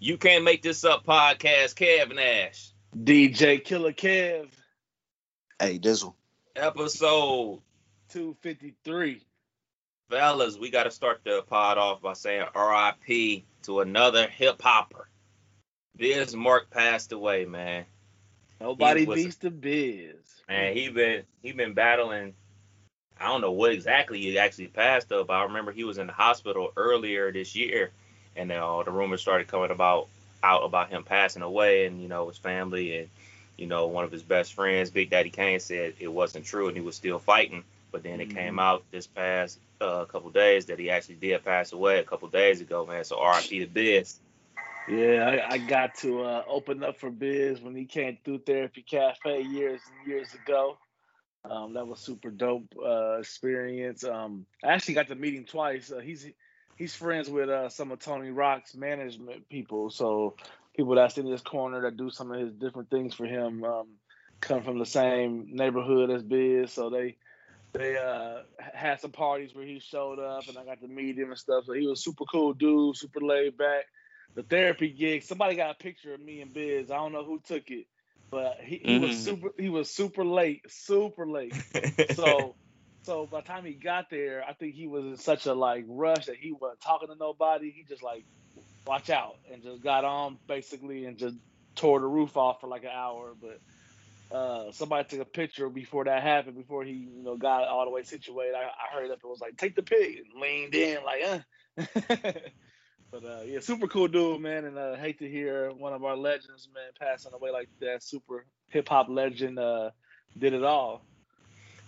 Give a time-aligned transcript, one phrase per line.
[0.00, 2.72] you can't make this up podcast, Kev Nash.
[2.96, 4.48] DJ Killer Kev.
[5.58, 6.14] Hey, Dizzle.
[6.54, 7.60] Episode
[8.10, 9.22] 253.
[10.08, 15.08] Fellas, we got to start the pod off by saying RIP to another hip hopper.
[15.96, 17.86] Biz Markie passed away, man.
[18.60, 20.14] Nobody was, beats the Biz.
[20.48, 22.34] Man, he been he been battling.
[23.20, 25.30] I don't know what exactly he actually passed of.
[25.30, 27.90] I remember he was in the hospital earlier this year,
[28.34, 30.08] and then all the rumors started coming about
[30.42, 33.08] out about him passing away, and you know his family and
[33.56, 36.76] you know one of his best friends, Big Daddy Kane, said it wasn't true and
[36.76, 37.64] he was still fighting.
[37.90, 38.38] But then it mm-hmm.
[38.38, 42.28] came out this past uh, couple days that he actually did pass away a couple
[42.28, 43.04] days ago, man.
[43.04, 44.18] So RIP to Biz.
[44.88, 48.82] Yeah, I, I got to uh, open up for Biz when he came through Therapy
[48.82, 50.78] Cafe years and years ago.
[51.50, 54.04] Um, that was super dope uh, experience.
[54.04, 55.92] Um, I actually got to meet him twice.
[55.92, 56.26] Uh, he's
[56.76, 60.34] he's friends with uh, some of Tony Rock's management people, so
[60.76, 63.88] people that's in this corner that do some of his different things for him um,
[64.40, 67.16] come from the same neighborhood as Biz, so they
[67.72, 71.30] they uh, had some parties where he showed up and I got to meet him
[71.30, 71.64] and stuff.
[71.66, 73.84] So he was super cool dude, super laid back.
[74.34, 76.90] The therapy gig, somebody got a picture of me and Biz.
[76.90, 77.86] I don't know who took it,
[78.30, 79.08] but he, he mm-hmm.
[79.08, 81.54] was super he was super late, super late.
[82.14, 82.54] so
[83.02, 85.84] so by the time he got there, I think he was in such a like
[85.86, 87.70] rush that he wasn't talking to nobody.
[87.70, 88.24] He just like
[88.86, 91.36] watch out and just got on basically and just
[91.74, 93.34] tore the roof off for like an hour.
[93.40, 97.84] But uh, somebody took a picture before that happened, before he, you know, got all
[97.84, 98.54] the way situated.
[98.54, 102.32] I, I heard up it was like, take the pic and leaned in like, uh.
[103.20, 104.64] but uh, yeah, super cool dude, man.
[104.64, 108.02] And uh, hate to hear one of our legends, man, passing away like that.
[108.02, 109.90] Super hip hop legend uh,
[110.36, 111.02] did it all.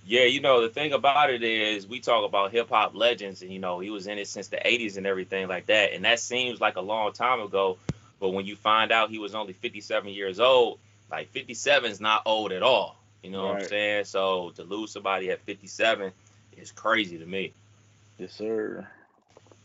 [0.06, 3.52] Yeah, you know, the thing about it is we talk about hip hop legends and,
[3.52, 5.92] you know, he was in it since the 80s and everything like that.
[5.92, 7.76] And that seems like a long time ago.
[8.20, 10.78] But when you find out he was only 57 years old,
[11.10, 12.96] like 57 is not old at all.
[13.22, 13.54] You know right.
[13.54, 14.04] what I'm saying?
[14.04, 16.10] So to lose somebody at 57
[16.56, 17.52] is crazy to me.
[18.16, 18.88] Yes, sir.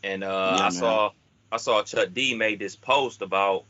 [0.03, 0.71] And uh, yeah, I man.
[0.71, 1.11] saw
[1.53, 3.65] I saw Chuck D made this post about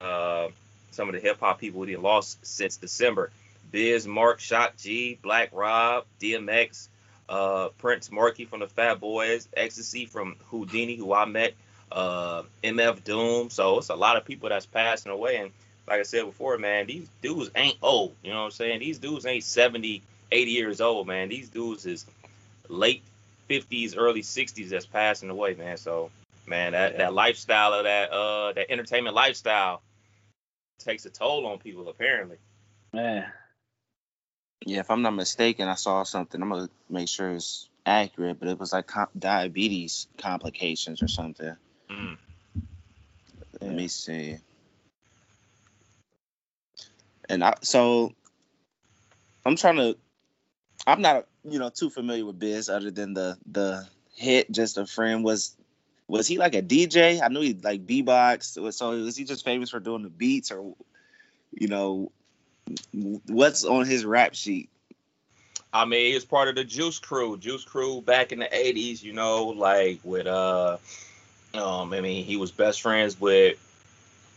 [0.00, 0.46] uh,
[0.92, 3.32] some of the hip hop people he lost since December.
[3.72, 6.86] Biz, Mark, Shock G, Black Rob, DMX,
[7.28, 11.54] uh, Prince Markie from the Fat Boys, Ecstasy from Whodini, who I met,
[11.90, 13.50] uh, MF Doom.
[13.50, 15.38] So it's a lot of people that's passing away.
[15.38, 15.50] And
[15.88, 18.14] like I said before, man, these dudes ain't old.
[18.22, 18.78] You know what I'm saying?
[18.78, 20.00] These dudes ain't 70,
[20.30, 21.28] 80 years old, man.
[21.28, 22.06] These dudes is
[22.68, 23.02] late
[23.50, 25.76] 50s, early 60s that's passing away, man.
[25.76, 26.12] So,
[26.46, 26.98] man, that, yeah.
[26.98, 29.82] that lifestyle of that uh that entertainment lifestyle
[30.78, 32.36] takes a toll on people apparently.
[32.92, 33.26] Man.
[34.64, 36.40] Yeah, if I'm not mistaken, I saw something.
[36.40, 41.54] I'm gonna make sure it's accurate, but it was like com- diabetes complications or something.
[41.90, 42.16] Mm.
[43.60, 44.38] Let me see
[47.28, 48.12] and I so
[49.44, 49.96] I'm trying to.
[50.86, 54.50] I'm not you know too familiar with Biz other than the the hit.
[54.50, 55.56] Just a friend was
[56.08, 57.20] was he like a DJ?
[57.22, 58.72] I knew he like beatbox.
[58.74, 60.74] So was he just famous for doing the beats or
[61.52, 62.10] you know
[63.26, 64.68] what's on his rap sheet?
[65.72, 67.36] I mean, he was part of the Juice Crew.
[67.36, 70.78] Juice Crew back in the '80s, you know, like with uh,
[71.54, 73.58] um, I mean, he was best friends with,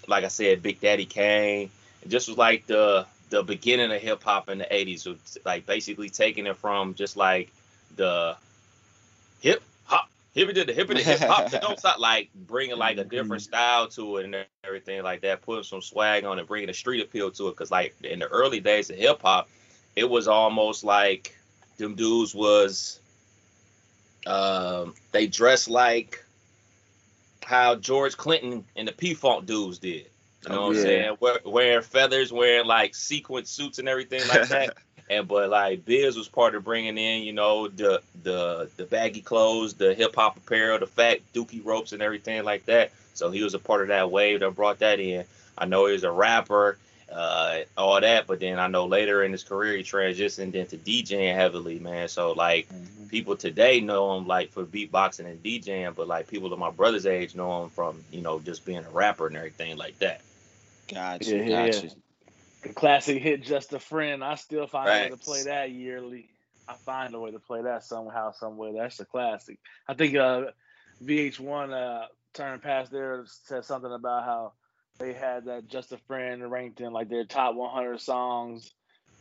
[0.08, 1.69] like I said, Big Daddy Kane.
[2.02, 5.16] It just was like the the beginning of hip hop in the 80s, so
[5.46, 7.52] like basically taking it from just like
[7.96, 8.35] the
[9.40, 9.62] hip
[10.35, 13.44] hop, hippie to the hippie to hip hop, don't stop like bringing like a different
[13.44, 13.50] mm-hmm.
[13.50, 17.03] style to it and everything like that, putting some swag on it, bringing a street
[17.03, 17.56] appeal to it.
[17.56, 19.50] Cause like in the early days of hip hop,
[19.95, 21.38] it was almost like
[21.78, 23.00] them dudes was
[24.28, 26.23] um, they dressed like
[27.44, 30.07] how George Clinton and the P Funk dudes did.
[30.44, 31.17] You know oh, what I'm saying?
[31.44, 34.78] wearing feathers, wearing like sequin suits and everything like that.
[35.09, 39.22] and but like Biz was part of bringing in, you know, the the the baggy
[39.22, 42.91] clothes, the hip hop apparel, the fat dookie ropes and everything like that.
[43.14, 45.26] So he was a part of that wave that brought that in.
[45.58, 46.78] I know he was a rapper,
[47.11, 51.34] uh, all that, but then I know later in his career he transitioned into DJing
[51.34, 52.08] heavily, man.
[52.08, 53.08] So like mm-hmm.
[53.08, 57.08] people today know him like for beatboxing and DJing, but like people of my brother's
[57.08, 60.22] age know him from you know just being a rapper and everything like that.
[60.88, 61.88] Gotcha, yeah, gotcha.
[61.88, 61.94] Yeah.
[62.64, 65.00] The classic hit "Just a Friend." I still find Facts.
[65.00, 66.29] a way to play that yearly.
[66.67, 68.73] I find a way to play that somehow, somewhere.
[68.73, 69.59] That's a classic.
[69.88, 70.52] I think uh,
[71.03, 74.53] VH1 uh, turned past there said something about how
[75.00, 78.72] they had that "Just a Friend" ranked in like their top 100 songs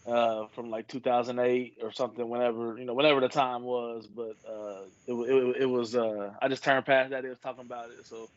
[0.06, 4.06] uh, from like 2008 or something, whenever you know, whenever the time was.
[4.08, 7.24] But uh, it, it, it was uh, I just turned past that.
[7.24, 8.30] He was talking about it, so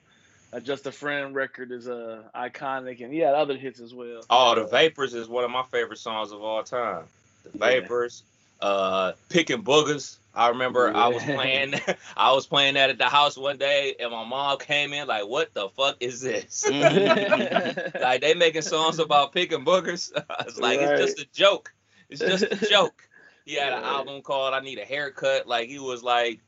[0.53, 4.21] uh, just a friend record is uh, iconic, and he had other hits as well.
[4.29, 7.05] Oh, the Vapors is one of my favorite songs of all time.
[7.43, 7.65] The Yeah.
[7.81, 8.23] Vapors,
[8.61, 10.17] uh, Picking Boogers.
[10.33, 11.73] I remember I was playing,
[12.17, 15.27] I was playing that at the house one day, and my mom came in like,
[15.27, 20.11] "What the fuck is this?" like they making songs about picking boogers.
[20.47, 20.89] it's like Right.
[20.99, 21.73] it's just a joke.
[22.09, 23.07] It's just a joke.
[23.45, 26.39] He had an album called "I Need a Haircut." Like he was like,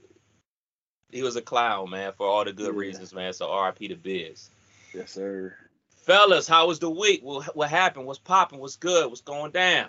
[1.14, 2.80] he was a clown, man, for all the good Yeah.
[2.80, 3.34] reasons, man.
[3.34, 3.90] So R.I.P.
[3.90, 4.50] to Biz.
[4.94, 5.56] yes, sir.
[6.04, 7.22] Fellas, how was the week?
[7.24, 8.06] What, what happened?
[8.06, 8.60] What's popping?
[8.60, 9.08] What's good?
[9.08, 9.88] What's going down?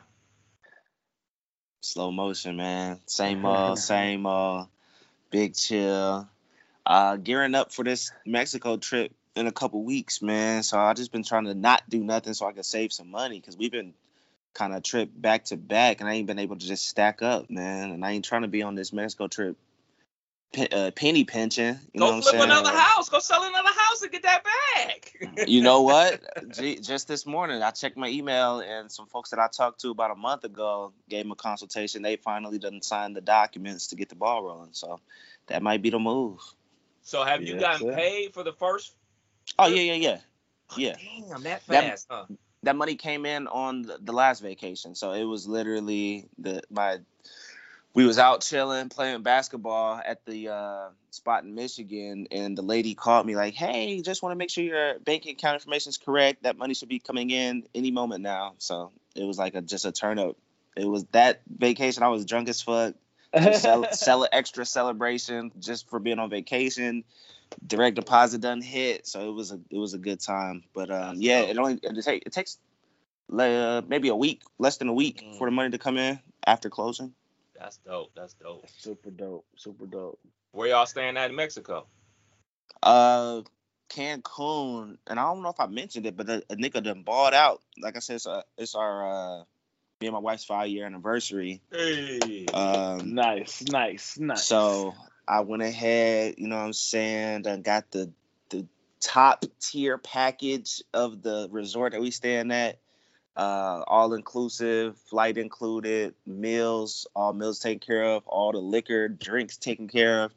[1.80, 3.00] Slow motion, man.
[3.06, 4.68] Same old, same old.
[5.30, 6.28] Big chill.
[6.86, 10.62] Uh, gearing up for this Mexico trip in a couple weeks, man.
[10.62, 13.40] So I just been trying to not do nothing so I can save some money
[13.40, 13.94] because we've been
[14.54, 17.50] kind of trip back to back, and I ain't been able to just stack up,
[17.50, 17.90] man.
[17.90, 19.56] And I ain't trying to be on this Mexico trip
[20.58, 21.78] uh, penny pinching.
[21.92, 22.50] You know Go what flip I'm saying?
[22.50, 23.08] another house.
[23.08, 25.12] Go sell another house and get that back.
[25.48, 26.20] you know what?
[26.56, 29.90] Gee, just this morning, I checked my email, and some folks that I talked to
[29.90, 32.02] about a month ago gave them a consultation.
[32.02, 34.72] They finally done signed the documents to get the ball rolling.
[34.72, 35.00] So
[35.46, 36.40] that might be the move.
[37.02, 37.94] So have you gotten sir.
[37.94, 38.94] paid for the first?
[39.58, 40.18] Oh yeah, yeah, yeah.
[40.76, 40.96] Yeah.
[41.28, 42.26] Damn, that That- fast, huh?
[42.62, 47.00] That money came in on the, the last vacation, so it was literally the my.
[47.94, 52.94] We was out chilling, playing basketball at the uh, spot in Michigan, and the lady
[52.96, 56.42] called me like, "Hey, just want to make sure your bank account information is correct.
[56.42, 59.84] That money should be coming in any moment now." So it was like a just
[59.84, 60.36] a turn up.
[60.76, 62.02] It was that vacation.
[62.02, 62.94] I was drunk as fuck.
[63.52, 67.04] Cel- cel- extra celebration just for being on vacation.
[67.64, 70.64] Direct deposit done hit, so it was a it was a good time.
[70.74, 72.58] But um, yeah, it only it, take, it takes
[73.32, 75.38] uh, maybe a week, less than a week Mm.
[75.38, 77.14] for the money to come in after closing.
[77.58, 78.10] That's dope.
[78.14, 78.64] That's dope.
[78.78, 79.46] super dope.
[79.56, 80.18] Super dope.
[80.52, 81.86] Where y'all staying at in Mexico?
[82.82, 83.42] Uh,
[83.88, 87.34] Cancun, and I don't know if I mentioned it, but a, a nigga done bought
[87.34, 87.60] out.
[87.80, 89.44] Like I said, it's, uh it's our uh,
[90.00, 91.60] me and my wife's five year anniversary.
[91.70, 92.46] Hey.
[92.52, 94.44] Um, Nice, nice, nice.
[94.44, 94.94] So
[95.26, 98.10] I went ahead, you know what I'm saying, and got the
[98.50, 98.66] the
[99.00, 102.78] top tier package of the resort that we staying at.
[103.36, 109.56] Uh, all inclusive, flight included, meals, all meals taken care of, all the liquor, drinks
[109.56, 110.32] taken care of.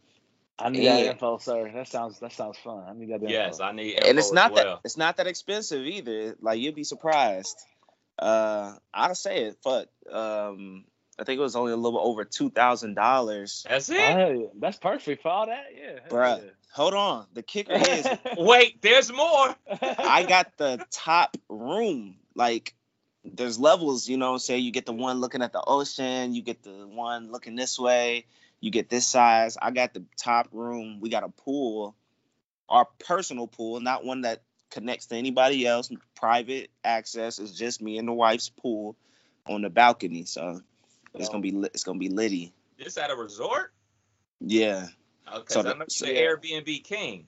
[0.60, 1.72] I need that info, sir.
[1.72, 2.84] That sounds that sounds fun.
[2.90, 3.28] I need that info.
[3.28, 3.96] yes, I need.
[3.96, 4.64] and it's info not well.
[4.64, 6.36] that it's not that expensive either.
[6.42, 7.60] Like you'd be surprised.
[8.18, 9.58] Uh, I'd say it.
[9.64, 10.86] but Um,
[11.20, 13.66] I think it was only a little over two thousand dollars.
[13.70, 13.98] That's it.
[13.98, 15.66] Hey, that's perfect for all that.
[15.76, 16.00] Yeah.
[16.10, 16.50] hell Bruh.
[16.74, 17.26] Hold on.
[17.34, 18.08] The kicker is.
[18.38, 19.56] Wait, there's more.
[19.82, 22.18] I got the top room.
[22.36, 22.74] Like
[23.34, 26.64] there's levels, you know say You get the one looking at the ocean, you get
[26.64, 28.26] the one looking this way,
[28.60, 29.58] you get this size.
[29.62, 31.00] I got the top room.
[31.00, 31.96] We got a pool,
[32.70, 35.92] our personal pool, not one that connects to anybody else.
[36.16, 38.96] Private access is just me and the wife's pool
[39.46, 40.26] on the balcony.
[40.26, 40.62] So
[41.14, 42.54] it's gonna be lit- it's gonna be litty.
[42.78, 43.74] This at a resort?
[44.40, 44.88] Yeah.
[45.28, 47.28] Okay, So so the- so- the Airbnb king.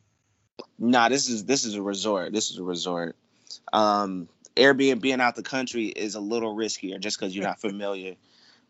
[0.78, 2.34] Nah, this is this is a resort.
[2.34, 3.16] This is a resort.
[3.74, 8.16] Um, Airbnb being out the country is a little riskier just because you're not familiar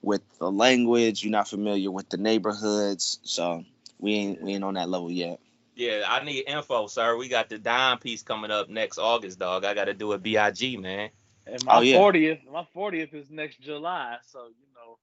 [0.01, 3.19] with the language, you're not familiar with the neighborhoods.
[3.23, 3.65] So
[3.99, 5.39] we ain't we ain't on that level yet.
[5.75, 7.17] Yeah, I need info, sir.
[7.17, 9.65] We got the dime piece coming up next August, dog.
[9.65, 11.09] I got to do a Big, man.
[11.47, 12.03] And my Oh, yeah.
[12.03, 14.17] fortieth, my fortieth is next July.
[14.23, 14.99] So you know,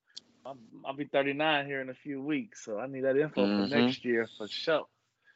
[0.51, 2.65] I'm, I'll be 39 here in a few weeks.
[2.65, 3.57] So I need that info Mhm.
[3.57, 4.87] for next year for sure.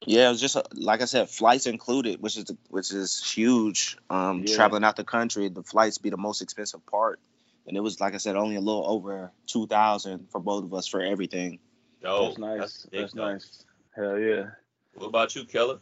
[0.06, 3.98] Yeah, it was just uh, like I said, flights included, which is which is huge.
[4.08, 4.54] Um, Yeah.
[4.56, 7.20] traveling out the country, the flights be the most expensive part,
[7.66, 10.72] and it was like I said, only a little over two thousand for both of
[10.72, 11.58] us for everything.
[12.00, 12.28] Dope.
[12.28, 12.86] that's nice.
[12.86, 13.64] big That's, nice.
[13.94, 14.46] Hell yeah.
[14.94, 15.78] What about you, Killer?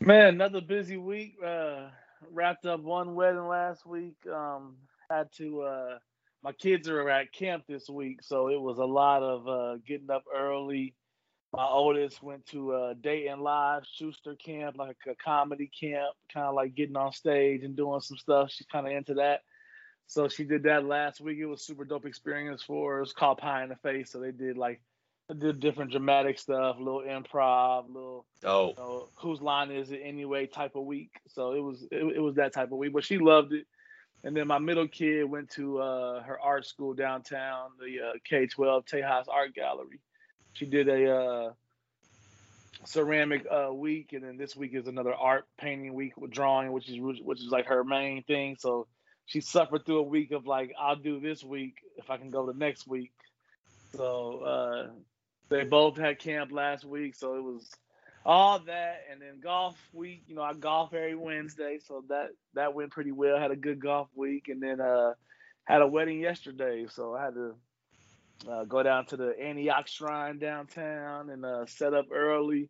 [0.00, 1.36] Man, another busy week.
[1.42, 1.88] Uh,
[2.30, 4.16] wrapped up one wedding last week.
[4.30, 4.76] Um,
[5.10, 5.62] had to.
[5.62, 5.98] Uh,
[6.42, 10.10] my kids are at camp this week, so it was a lot of uh, getting
[10.10, 10.94] up early.
[11.52, 16.46] My oldest went to a uh, Dayton Live Schuster camp, like a comedy camp, kind
[16.46, 18.52] of like getting on stage and doing some stuff.
[18.52, 19.40] She's kind of into that.
[20.06, 21.38] So she did that last week.
[21.38, 22.98] It was super dope experience for her.
[22.98, 24.10] It was called Pie in the Face.
[24.10, 24.80] So they did like
[25.28, 30.02] they did different dramatic stuff, little improv, little oh, you know, whose line is it
[30.04, 31.12] anyway type of week.
[31.28, 33.66] So it was it, it was that type of week, but she loved it.
[34.22, 38.86] And then my middle kid went to uh, her art school downtown, the uh, K12
[38.86, 40.00] Tejas Art Gallery.
[40.52, 41.52] She did a uh,
[42.84, 46.88] ceramic uh, week, and then this week is another art painting week with drawing, which
[46.88, 48.56] is which is like her main thing.
[48.58, 48.86] So
[49.26, 52.46] she suffered through a week of like I'll do this week if I can go
[52.46, 53.12] the next week.
[53.94, 54.86] So uh,
[55.48, 57.70] they both had camp last week, so it was
[58.24, 60.22] all that, and then golf week.
[60.26, 63.38] You know, I golf every Wednesday, so that that went pretty well.
[63.38, 65.14] Had a good golf week, and then uh,
[65.64, 67.54] had a wedding yesterday, so I had to
[68.48, 72.68] uh, go down to the Antioch Shrine downtown and uh, set up early.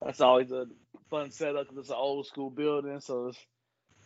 [0.00, 0.66] That's always a
[1.10, 3.38] fun setup because it's an old school building, so it's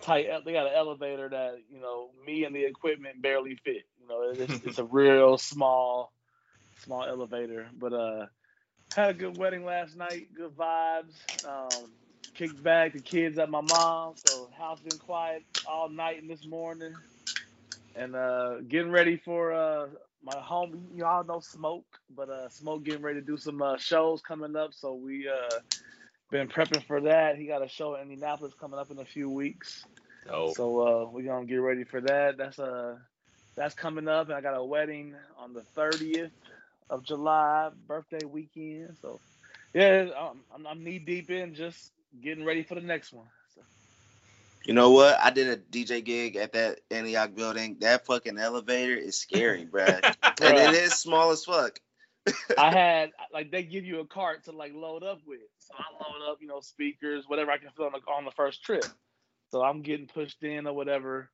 [0.00, 0.26] tight.
[0.44, 3.85] They got an elevator that you know me and the equipment barely fit.
[4.00, 6.12] You know, it's, it's a real small,
[6.85, 7.68] small elevator.
[7.78, 8.26] But uh,
[8.94, 10.28] had a good wedding last night.
[10.37, 11.14] Good vibes.
[11.47, 11.92] Um,
[12.35, 12.92] kicked back.
[12.92, 16.94] The kids at my mom, so house been quiet all night and this morning.
[17.97, 19.87] And uh, getting ready for uh,
[20.25, 20.88] my home.
[20.95, 24.73] Y'all know Smoke, but uh, Smoke getting ready to do some uh, shows coming up.
[24.73, 25.59] So we uh,
[26.31, 27.37] been prepping for that.
[27.37, 29.85] He got a show in Indianapolis coming up in a few weeks.
[30.31, 30.52] Oh.
[30.54, 32.37] So uh, we're gonna get ready for that.
[32.38, 32.97] That's uh
[33.57, 36.33] that's coming up, and I got a wedding on the 30th
[36.90, 38.97] of July, birthday weekend.
[39.00, 39.21] So
[39.75, 40.09] yeah,
[40.54, 43.26] I'm, I'm knee deep in just getting ready for the next one.
[44.64, 45.18] You know what?
[45.21, 47.76] I did a DJ gig at that Antioch building.
[47.80, 49.85] That fucking elevator is scary, bro.
[49.85, 50.02] and
[50.40, 51.78] it is small as fuck.
[52.56, 55.40] I had like they give you a cart to like load up with.
[55.59, 58.30] So I load up, you know, speakers, whatever I can fit on the on the
[58.30, 58.85] first trip.
[59.50, 61.30] So I'm getting pushed in or whatever.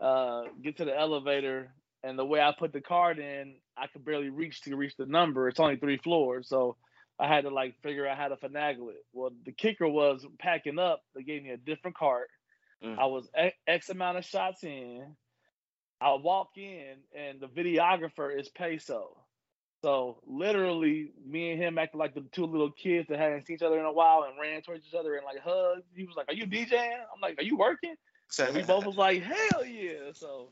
[0.00, 1.72] Uh, get to the elevator,
[2.04, 5.06] and the way I put the card in, I could barely reach to reach the
[5.06, 5.48] number.
[5.48, 6.76] It's only three floors, so
[7.18, 9.04] I had to like figure out how to finagle it.
[9.12, 11.02] Well, the kicker was packing up.
[11.16, 12.28] They gave me a different cart.
[12.84, 12.98] Mm.
[12.98, 13.28] I was
[13.66, 15.16] X amount of shots in.
[16.00, 19.16] I walk in, and the videographer is Peso.
[19.82, 23.62] So literally, me and him acted like the two little kids that hadn't seen each
[23.62, 25.84] other in a while and ran towards each other and like hugged.
[25.94, 27.94] He was like, "Are you DJing?" I'm like, "Are you working?"
[28.28, 30.50] So we both was like, "Hell yeah!" So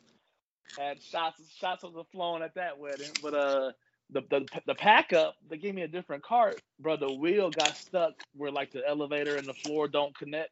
[0.79, 3.73] had shots shots of the flowing at that wedding, but uh.
[4.11, 6.97] The, the the pack up, they gave me a different cart, bro.
[6.97, 10.51] The wheel got stuck where like the elevator and the floor don't connect.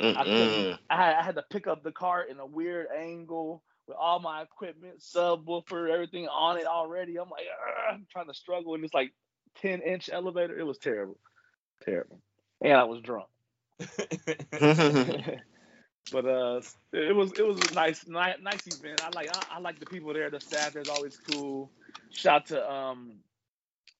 [0.00, 4.18] I, I, I had to pick up the cart in a weird angle with all
[4.18, 7.18] my equipment, subwoofer, everything on it already.
[7.18, 7.44] I'm like,
[7.90, 9.12] I'm trying to struggle in this like
[9.60, 10.58] 10 inch elevator.
[10.58, 11.18] It was terrible,
[11.84, 12.20] terrible,
[12.62, 13.26] and I was drunk.
[16.12, 16.60] but uh,
[16.92, 19.02] it was it was a nice nice, nice event.
[19.02, 20.30] I like I, I, like the people there.
[20.30, 21.70] The staff there's always cool.
[22.10, 23.12] Shout to um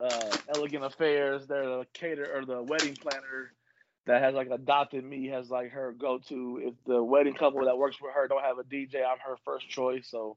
[0.00, 1.46] uh Elegant Affairs.
[1.46, 3.52] They're the cater or the wedding planner
[4.10, 7.78] that has like adopted me has like her go to if the wedding couple that
[7.78, 10.08] works with her don't have a DJ, I'm her first choice.
[10.10, 10.36] So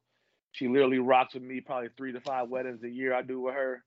[0.51, 3.55] she literally rocks with me probably three to five weddings a year I do with
[3.55, 3.83] her.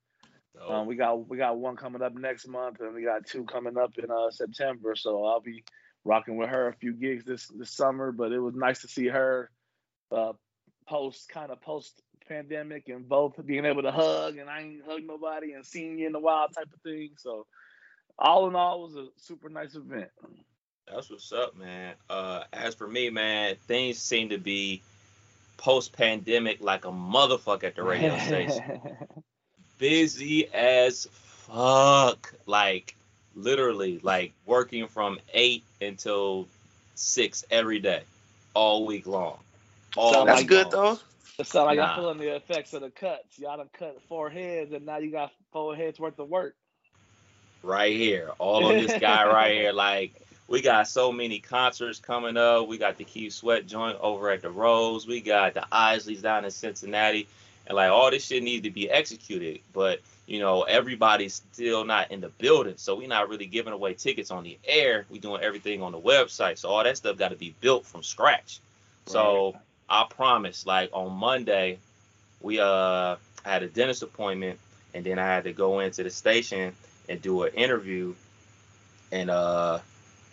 [0.61, 0.75] Oh.
[0.75, 3.79] Um, we got we got one coming up next month and we got two coming
[3.79, 4.97] up in uh, September.
[4.97, 5.63] So I'll be
[6.05, 8.11] rocking with her a few gigs this this summer.
[8.11, 9.51] But it was nice to see her
[10.11, 10.33] uh,
[10.89, 15.03] post kind of post pandemic and both being able to hug and I ain't hug
[15.07, 17.11] nobody and seeing you in a while type of thing.
[17.19, 17.47] So
[18.19, 20.09] all in all, it was a super nice event.
[20.93, 21.95] That's what's up, man.
[22.09, 24.83] Uh, as for me, man, things seem to be
[25.57, 28.81] post pandemic like a motherfucker at the radio station.
[29.79, 32.33] Busy as fuck.
[32.47, 32.95] Like
[33.35, 36.47] literally, like working from eight until
[36.95, 38.03] six every day,
[38.55, 39.39] all week long.
[39.97, 40.95] All That's good long.
[40.95, 40.99] though.
[41.39, 41.93] It sounds like nah.
[41.93, 43.39] I'm feeling the effects of the cuts.
[43.39, 46.55] Y'all done cut four heads, and now you got four heads worth of work
[47.67, 49.73] right here, all on this guy right here.
[49.73, 50.15] Like
[50.49, 52.69] we got so many concerts coming up.
[52.69, 55.07] We got the Keith Sweat joint over at the Rose.
[55.07, 57.27] We got the Isleys down in Cincinnati,
[57.67, 59.61] and like all this shit needs to be executed.
[59.73, 63.95] But you know, everybody's still not in the building, so we're not really giving away
[63.95, 65.05] tickets on the air.
[65.11, 68.03] We're doing everything on the website, so all that stuff got to be built from
[68.03, 68.61] scratch.
[69.07, 69.13] Right.
[69.13, 69.57] So
[69.89, 71.79] I promise, like on Monday,
[72.41, 74.59] we uh had a dentist appointment,
[74.95, 76.73] and then I had to go into the station
[77.09, 78.15] and do an interview.
[79.13, 79.81] And uh,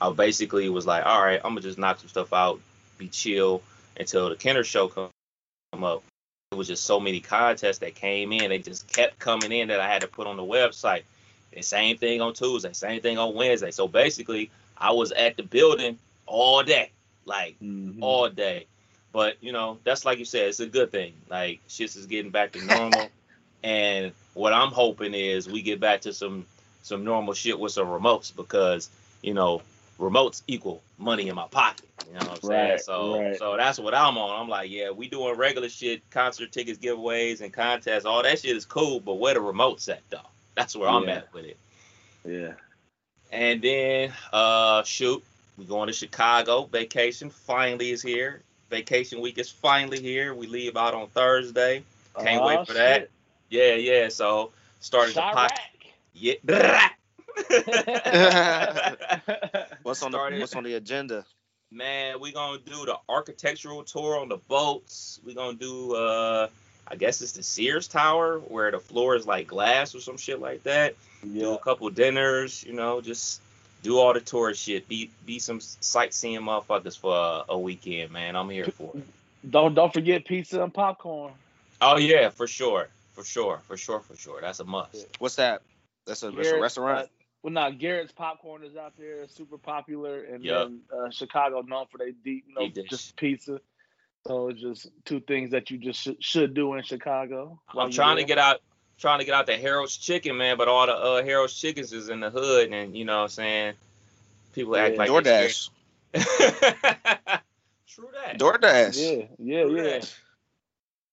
[0.01, 2.60] I basically was like, all right, I'm gonna just knock some stuff out,
[2.98, 3.62] be chill
[3.98, 5.10] until the Kenner show come,
[5.72, 6.03] come up.
[6.51, 8.50] It was just so many contests that came in.
[8.50, 11.03] They just kept coming in that I had to put on the website.
[11.51, 13.72] And same thing on Tuesday, same thing on Wednesday.
[13.72, 16.92] So basically, I was at the building all day,
[17.25, 18.01] like mm-hmm.
[18.03, 18.68] all day.
[19.12, 21.13] But you know, that's like you said, it's a good thing.
[21.30, 23.10] Like shit is getting back to normal.
[23.63, 26.46] and what I'm hoping is we get back to some
[26.83, 28.89] some normal shit with some remotes because
[29.23, 29.61] you know
[29.99, 31.89] remotes equal money in my pocket.
[32.07, 32.69] You know what I'm saying?
[32.71, 33.37] Right, so right.
[33.37, 34.41] so that's what I'm on.
[34.41, 38.05] I'm like, yeah, we doing regular shit, concert tickets, giveaways, and contests.
[38.05, 40.19] All that shit is cool, but where the remotes at though?
[40.55, 41.57] That's where I'm at with it.
[42.25, 42.53] Yeah.
[43.31, 45.23] And then uh shoot,
[45.57, 46.65] we going to Chicago.
[46.65, 48.41] Vacation finally is here.
[48.69, 50.33] vacation week is finally here.
[50.33, 51.83] We leave out on Thursday.
[52.19, 53.09] Can't Oh, wait for that.
[53.49, 54.09] Yeah, yeah.
[54.09, 55.51] So starting pot.
[55.51, 55.57] Chiraq.
[56.13, 56.34] Yeah.
[59.84, 61.25] What's on the What's on the agenda?
[61.72, 65.20] Man, we gonna do the architectural tour on the boats.
[65.25, 66.48] We gonna do uh
[66.88, 70.39] I guess it's the Sears Tower where the floor is like glass or some shit
[70.39, 70.96] like that.
[71.24, 71.53] Do yeah.
[71.53, 73.41] a couple dinners, you know, just
[73.82, 74.88] do all the tourist shit.
[74.88, 78.36] Be be some sightseeing motherfuckers for a, a weekend, man.
[78.36, 79.03] I'm here for it.
[79.50, 81.34] Don't don't forget pizza and popcorn.
[81.82, 82.88] Oh yeah, for sure.
[83.13, 84.41] For sure, for sure, for sure.
[84.41, 85.08] That's a must.
[85.20, 85.62] What's that?
[86.05, 87.00] That's a, that's a restaurant.
[87.00, 87.05] uh,
[87.41, 90.69] well, not Garrett's popcorn is out there, super popular, and Yup.
[90.69, 93.60] then uh, Chicago known for their deep, you know, Deep just pizza.
[94.25, 97.60] So it's just two things that you just sh- should do in Chicago.
[97.74, 98.62] while I'm you're trying to get out
[98.98, 102.07] trying to get out the Harold's chicken, man, but all the uh Harold's chickens is
[102.07, 103.74] in the hood and you know what I'm saying?
[104.53, 105.00] People act Yeah.
[105.00, 105.69] like DoorDash.
[106.13, 107.39] DoorDash.
[107.88, 108.39] True that.
[108.39, 108.98] DoorDash.
[108.98, 110.01] Yeah, yeah, True yeah.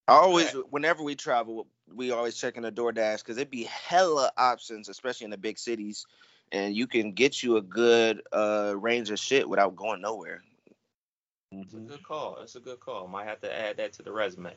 [0.06, 4.88] I always, whenever we travel, we always checking the DoorDash because it'd be hella options,
[4.88, 6.06] especially in the big cities,
[6.52, 10.42] and you can get you a good uh range of shit without going nowhere.
[11.52, 12.38] It's a good call.
[12.42, 13.08] It's a good call.
[13.08, 14.52] Might have to add that to the resume.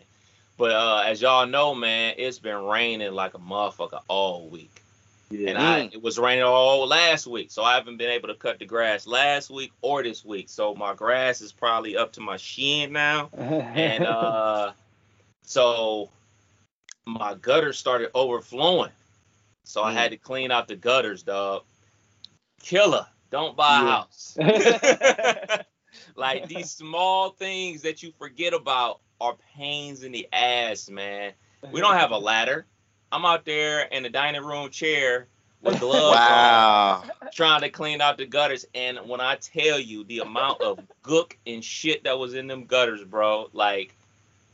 [0.58, 4.84] But uh, as y'all know, man, it's been raining like a motherfucker all week.
[5.32, 5.50] Yeah.
[5.50, 8.60] And I, it was raining all last week, so I haven't been able to cut
[8.60, 10.50] the grass last week or this week.
[10.50, 13.30] So my grass is probably up to my shin now.
[13.38, 14.74] and uh
[15.42, 16.10] so
[17.06, 18.92] my gutters started overflowing.
[19.66, 19.96] So i Mm.
[19.96, 21.64] had to clean out the gutters dog
[22.62, 23.08] killer.
[23.32, 24.38] Don't buy a house.
[26.16, 31.34] Like these small things that you forget about are pains in the ass man.
[31.72, 32.66] We don't have a ladder.
[33.12, 35.28] I'm out there in the dining room chair
[35.62, 37.04] with gloves Wow.
[37.04, 38.66] on trying to clean out the gutters.
[38.74, 42.66] And when i tell you the amount of gook and shit that was in them
[42.66, 43.94] gutters bro like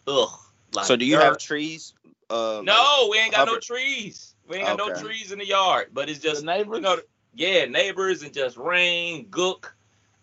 [0.07, 0.29] ugh.
[0.73, 1.23] Like so do you dirt.
[1.23, 1.93] have trees?
[2.29, 4.35] Um, No, we ain't got no trees.
[4.47, 5.87] We ain't got no trees in the yard.
[5.93, 6.77] But it's the just neighbors.
[6.77, 6.97] you know,
[7.35, 9.65] yeah, neighbors and just rain, gook,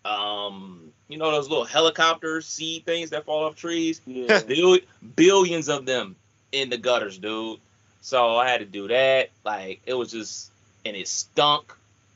[0.05, 4.01] um, you know those little helicopters, seed things that fall off trees.
[4.05, 4.41] yeah.
[4.47, 4.79] Bill-
[5.15, 6.15] billions of them
[6.51, 7.59] in the gutters, dude.
[8.01, 9.29] So I had to do that.
[9.43, 10.51] Like it was just,
[10.85, 11.73] and it stunk.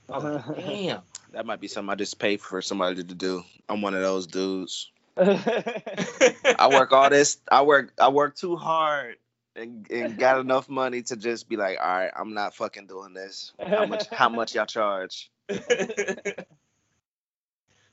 [0.09, 1.01] I like, damn.
[1.31, 3.43] That might be something I just pay for somebody to do.
[3.69, 4.89] I'm one of those dudes.
[5.17, 7.37] I I work all this.
[7.49, 7.93] I work.
[7.99, 9.15] I work too hard
[9.55, 13.13] and, and got enough money to just be like, all right, I'm not fucking doing
[13.13, 13.53] this.
[13.59, 14.07] How much?
[14.07, 15.29] How much y'all charge?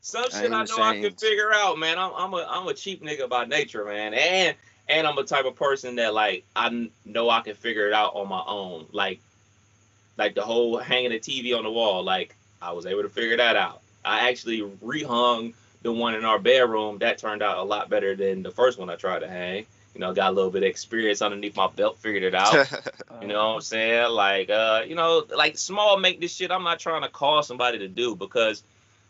[0.01, 1.99] Some shit I know I can figure out, man.
[1.99, 4.57] I'm I'm a I'm a cheap nigga by nature, man, and
[4.89, 8.15] and I'm a type of person that like I know I can figure it out
[8.15, 8.87] on my own.
[8.93, 9.21] Like
[10.17, 13.37] like the whole hanging the TV on the wall, like I was able to figure
[13.37, 13.83] that out.
[14.05, 16.99] I actually rehung the one in our bedroom.
[16.99, 19.67] That turned out a lot better than the first one I tried to hang.
[19.99, 22.55] You know, got a little bit of experience underneath my belt, figured it out.
[23.21, 24.13] You know what I'm saying?
[24.13, 26.53] Like, uh, you know, like small make this shit.
[26.53, 28.63] I'm not trying to call somebody to do because,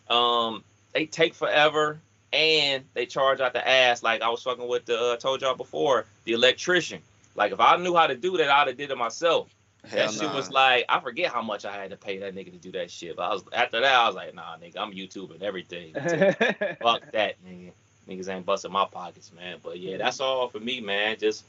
[0.08, 2.00] um, they take forever
[2.32, 4.02] and they charge out the ass.
[4.02, 7.02] Like I was fucking with the uh, told y'all before the electrician.
[7.34, 9.48] Like if I knew how to do that, I'd have did it myself.
[9.86, 10.34] Hell that shit nah.
[10.34, 12.90] was like I forget how much I had to pay that nigga to do that
[12.90, 13.16] shit.
[13.16, 15.92] But I was after that I was like, nah, nigga, I'm YouTubing everything.
[16.82, 17.72] Fuck that, nigga.
[18.08, 19.58] Niggas ain't busting my pockets, man.
[19.62, 21.16] But yeah, that's all for me, man.
[21.18, 21.44] Just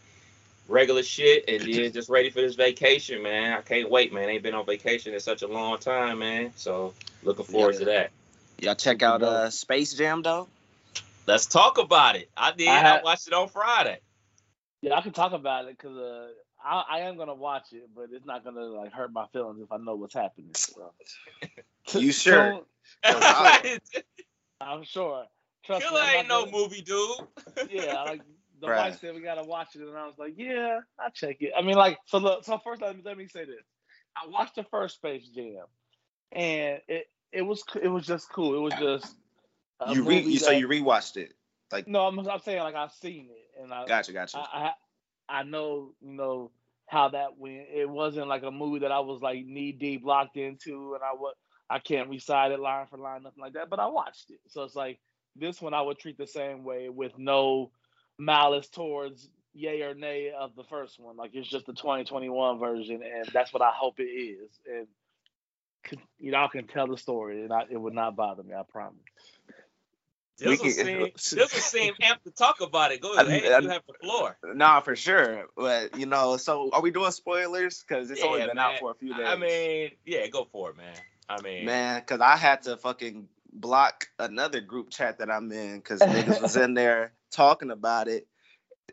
[0.67, 3.53] regular shit and then just ready for this vacation, man.
[3.53, 4.29] I can't wait, man.
[4.29, 6.51] Ain't been on vacation in such a long time, man.
[6.55, 6.93] So
[7.23, 7.79] looking forward Yeah.
[7.79, 8.11] to that.
[8.61, 10.47] Y'all check out uh Space Jam though.
[11.27, 12.29] Let's talk about it.
[12.35, 12.67] I did.
[12.67, 13.99] I I, watched it on Friday.
[14.81, 16.27] yeah, I can talk about it because uh,
[16.63, 19.71] I, I am gonna watch it, but it's not gonna like hurt my feelings if
[19.71, 20.51] I know what's happening.
[21.87, 21.99] So.
[21.99, 22.61] You sure?
[24.61, 25.25] I'm sure.
[25.69, 27.17] Trust Killer me, I'm ain't no gonna- movie dude.
[27.71, 28.21] Yeah, like
[28.59, 28.89] the Right.
[28.89, 31.51] wife said we gotta watch it, and I was like, yeah, I check it.
[31.57, 33.63] I mean, like, so look, so first let me let me say this:
[34.17, 35.65] I watched the first Space Jam,
[36.31, 38.55] and it it was it was just cool.
[38.55, 39.15] It was just
[39.79, 41.33] a You re movie you, so you rewatched it.
[41.71, 44.39] Like no, I'm, I'm saying like I've seen it, and I gotcha, gotcha.
[44.39, 44.73] I,
[45.29, 46.51] I I know you know
[46.87, 47.67] how that went.
[47.71, 51.13] It wasn't like a movie that I was like knee deep locked into, and I
[51.13, 51.35] was
[51.69, 53.69] I can't recite it line for line, nothing like that.
[53.69, 54.99] But I watched it, so it's like
[55.35, 57.71] this one I would treat the same way with no
[58.17, 61.17] malice towards yay or nay of the first one.
[61.17, 64.49] Like it's just the 2021 version, and that's what I hope it is.
[64.69, 64.87] And
[66.19, 68.53] you know, I can tell the story, and I, it would not bother me.
[68.53, 68.99] I promise.
[70.37, 73.01] This We will can- seem this will seem amped to talk about it.
[73.01, 74.37] Go ahead, I- you have the floor.
[74.43, 75.47] Nah, for sure.
[75.55, 77.83] But you know, so are we doing spoilers?
[77.85, 78.59] Because it's only been man.
[78.59, 79.25] out for a few days.
[79.27, 80.95] I mean, yeah, go for it, man.
[81.27, 85.77] I mean, man, because I had to fucking block another group chat that I'm in
[85.77, 88.27] because niggas was in there talking about it,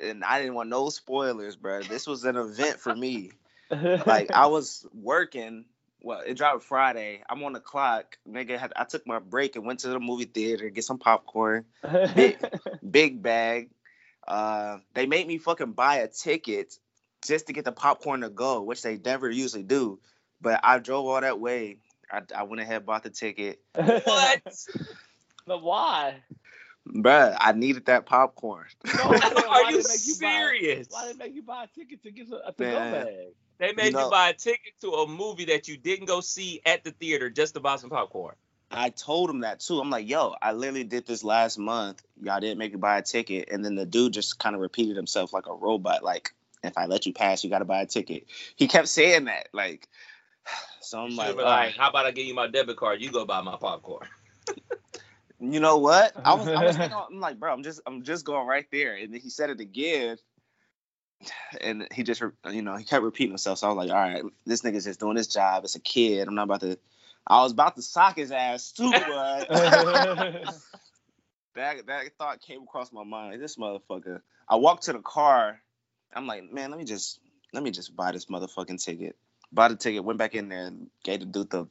[0.02, 1.82] and I didn't want no spoilers, bro.
[1.82, 3.30] This was an event for me.
[3.70, 5.64] Like I was working.
[6.00, 7.22] Well, it dropped Friday.
[7.28, 8.18] I'm on the clock.
[8.28, 11.64] Nigga, had, I took my break and went to the movie theater get some popcorn.
[12.14, 12.38] Big,
[12.90, 13.70] big bag.
[14.26, 16.78] Uh, they made me fucking buy a ticket
[17.26, 19.98] just to get the popcorn to go, which they never usually do.
[20.40, 21.78] But I drove all that way.
[22.10, 23.60] I, I went ahead and bought the ticket.
[23.74, 24.42] What?
[25.46, 26.16] But why?
[26.88, 28.66] Bruh, I needed that popcorn.
[28.84, 30.86] No, I'm saying, why Are you did it make you buy- serious?
[30.90, 33.06] Why did they make you buy a ticket to get a, a to-go bag?
[33.58, 36.60] They made you, know- buy a ticket to a movie that you didn't go see
[36.66, 38.34] at the theater just to buy some popcorn.
[38.70, 39.78] I told him that too.
[39.80, 42.02] I'm like, yo, I literally did this last month.
[42.20, 43.48] Y'all didn't make me buy a ticket.
[43.52, 46.02] And then the dude just kind of repeated himself like a robot.
[46.02, 48.26] Like, if I let you pass, you got to buy a ticket.
[48.56, 49.48] He kept saying that.
[49.52, 49.88] Like,
[50.80, 51.76] so I'm like, should be all like, right.
[51.76, 53.00] how about I give you my debit card?
[53.00, 54.06] You go buy my popcorn.
[55.40, 56.12] you know what?
[56.24, 58.94] I was, I was thinking, I'm like, bro, I'm just, I'm just going right there.
[58.94, 60.16] And then he said it again.
[61.60, 63.58] And he just, you know, he kept repeating himself.
[63.58, 65.64] So I was like, all right, this nigga's just doing his job.
[65.64, 66.28] It's a kid.
[66.28, 66.78] I'm not about to.
[67.26, 69.48] I was about to sock his ass too, but
[71.56, 73.42] that that thought came across my mind.
[73.42, 74.20] This motherfucker.
[74.48, 75.60] I walked to the car.
[76.14, 77.18] I'm like, man, let me just
[77.52, 79.16] let me just buy this motherfucking ticket.
[79.56, 81.66] Bought a ticket, went back in there and gave the dude the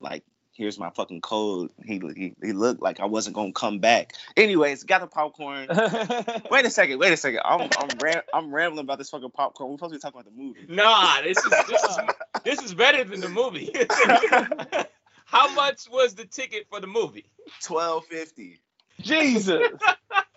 [0.00, 1.70] like, here's my fucking code.
[1.84, 4.14] He he, he looked like I wasn't gonna come back.
[4.38, 5.68] Anyways, got the popcorn.
[6.50, 7.40] Wait a second, wait a second.
[7.44, 9.68] I'm I'm ram- I'm rambling about this fucking popcorn.
[9.68, 10.64] We're supposed to be talking about the movie.
[10.66, 11.98] Nah, this is this is
[12.42, 13.70] this is better than the movie.
[15.26, 17.26] How much was the ticket for the movie?
[17.62, 18.60] Twelve fifty.
[19.00, 19.62] Jesus.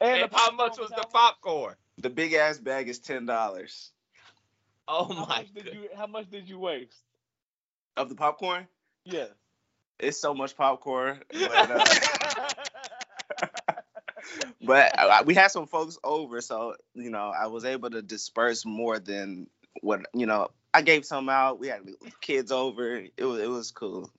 [0.02, 1.76] And, the how much was was the popcorn?
[1.98, 3.92] The big ass bag is ten dollars.
[4.88, 5.90] Oh How my much did you?
[5.96, 7.04] How much did you waste?
[7.96, 8.68] Of the popcorn?
[9.06, 9.26] Yeah.
[10.00, 11.22] It's so much popcorn.
[11.32, 11.86] But, uh,
[14.66, 18.66] but uh, we had some folks over, so you know I was able to disperse
[18.66, 19.48] more than
[19.82, 20.50] what you know.
[20.74, 21.60] I gave some out.
[21.60, 21.82] We had
[22.22, 23.04] kids over.
[23.16, 24.10] It was it was cool,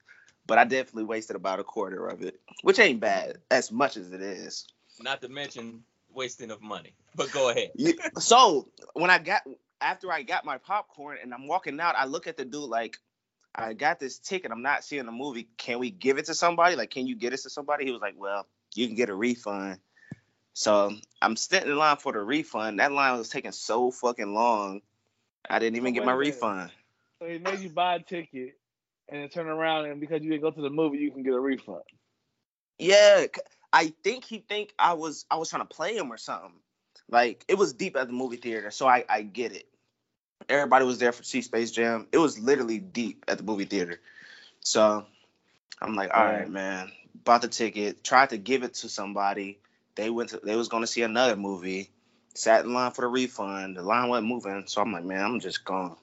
[0.46, 4.12] but I definitely wasted about a quarter of it, which ain't bad as much as
[4.12, 4.66] it is.
[5.00, 6.92] Not to mention wasting of money.
[7.16, 7.70] But go ahead.
[7.74, 9.42] You- so when I got
[9.80, 12.98] after I got my popcorn and I'm walking out, I look at the dude like.
[13.56, 14.50] I got this ticket.
[14.50, 15.46] I'm not seeing the movie.
[15.58, 16.74] Can we give it to somebody?
[16.74, 17.84] Like, can you get it to somebody?
[17.84, 19.78] He was like, well, you can get a refund.
[20.54, 22.78] So I'm standing in line for the refund.
[22.78, 24.82] That line was taking so fucking long.
[25.48, 26.70] I didn't even oh, get my refund.
[27.20, 28.56] So he made you buy a ticket
[29.08, 31.34] and then turn around and because you didn't go to the movie, you can get
[31.34, 31.82] a refund.
[32.78, 33.26] Yeah,
[33.72, 36.54] I think he think I was I was trying to play him or something.
[37.10, 39.66] Like it was deep at the movie theater, so I I get it.
[40.48, 42.06] Everybody was there for see Space Jam.
[42.12, 44.00] It was literally deep at the movie theater.
[44.60, 45.06] So
[45.80, 46.50] I'm like, all right, Right.
[46.50, 46.92] man.
[47.24, 49.58] Bought the ticket, tried to give it to somebody.
[49.94, 51.90] They went to they was gonna see another movie.
[52.34, 53.76] Sat in line for the refund.
[53.76, 55.94] The line wasn't moving, so I'm like, man, I'm just gonna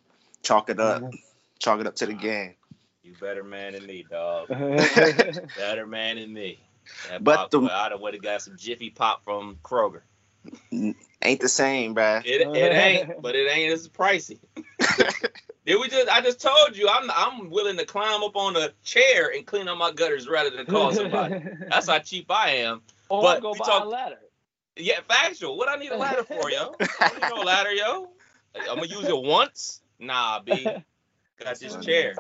[0.44, 1.12] chalk it up, uh-huh.
[1.60, 2.22] chalk it up to the uh-huh.
[2.22, 2.56] game.
[3.04, 4.48] You better man than me, dog.
[5.58, 6.60] Better man than me.
[7.10, 10.02] That But pop, the- well, I'd have would have got some Jiffy Pop from Kroger.
[10.72, 12.24] Ain't the same, bruh.
[12.26, 14.40] It, it ain't, but it ain't as pricey.
[15.66, 16.10] Did we just?
[16.10, 19.68] I just told you I'm I'm willing to climb up on a chair and clean
[19.68, 21.44] up my gutters rather than call somebody.
[21.70, 22.82] That's how cheap I am.
[23.10, 24.18] or but go we buy talk- a ladder.
[24.76, 25.58] Yeah, factual.
[25.58, 26.74] What I need a ladder for, yo?
[27.00, 28.10] I need no ladder, yo.
[28.56, 29.82] I'm gonna use it once.
[30.00, 30.64] Nah, b.
[30.64, 32.16] Got this chair.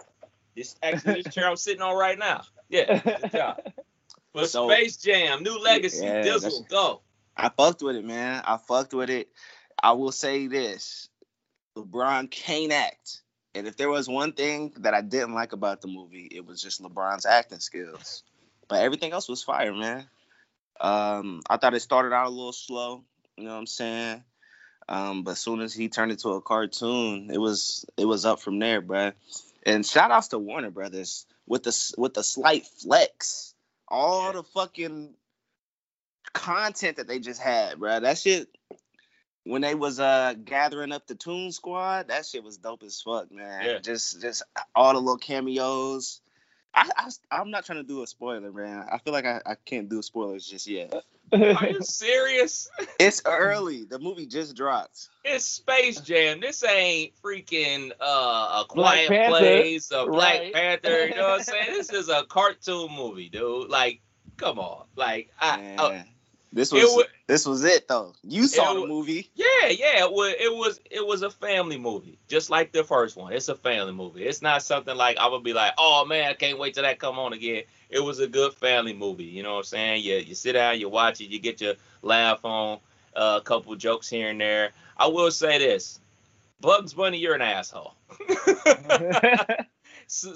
[0.55, 2.43] This actually this chair I'm sitting on right now.
[2.69, 3.61] Yeah, good job.
[4.33, 7.01] But So- Space Jam, new legacy, Yeah, Dizzle, go.
[7.35, 8.43] I fucked with it, man.
[8.45, 9.29] I fucked with it.
[9.81, 11.09] I will say this:
[11.77, 13.21] LeBron can't act,
[13.55, 16.61] and if there was one thing that I didn't like about the movie, it was
[16.61, 18.23] just LeBron's acting skills.
[18.67, 20.05] But everything else was fire, man.
[20.79, 23.03] Um, I thought it started out a little slow.
[23.37, 24.23] You know what I'm saying?
[24.89, 28.39] Um, but as soon as he turned into a cartoon, it was it was up
[28.39, 29.13] from there, bruh.
[29.65, 33.53] And shout outs to Warner Brothers with the with the slight flex.
[33.87, 34.31] All Yeah.
[34.33, 35.13] the fucking
[36.33, 38.01] content that they just had, bruh.
[38.01, 38.49] That shit
[39.43, 43.31] when they was uh gathering up the Toon Squad, that shit was dope as fuck,
[43.31, 43.65] man.
[43.65, 43.79] Yeah.
[43.79, 44.43] Just just
[44.75, 46.21] all the little cameos.
[46.73, 46.89] I,
[47.29, 48.85] I am not trying to do a spoiler, man.
[48.89, 50.93] I feel like I, I can't do spoilers just yet.
[51.33, 52.69] Are you serious?
[52.99, 53.83] It's early.
[53.83, 55.09] The movie just dropped.
[55.25, 56.39] It's Space Jam.
[56.39, 60.53] This ain't freaking uh, a Quiet Panther, Place, a Black right.
[60.53, 61.07] Panther.
[61.07, 61.65] You know what I'm saying?
[61.67, 63.69] This is a cartoon movie, dude.
[63.69, 64.01] Like,
[64.37, 64.85] come on.
[64.95, 66.05] Like, I, Man.
[66.53, 68.13] This was, was, this was it though.
[68.23, 69.31] You saw the movie.
[69.35, 70.03] Yeah, yeah.
[70.03, 73.31] It was it was it was a family movie, just like the first one.
[73.31, 74.25] It's a family movie.
[74.25, 76.99] It's not something like I would be like, oh man, I can't wait till that
[76.99, 77.63] come on again.
[77.89, 79.23] It was a good family movie.
[79.23, 80.03] You know what I'm saying?
[80.03, 82.79] You you sit down, you watch it, you get your laugh on,
[83.15, 84.71] uh, a couple jokes here and there.
[84.97, 86.01] I will say this,
[86.59, 87.95] Bugs Bunny, you're an asshole.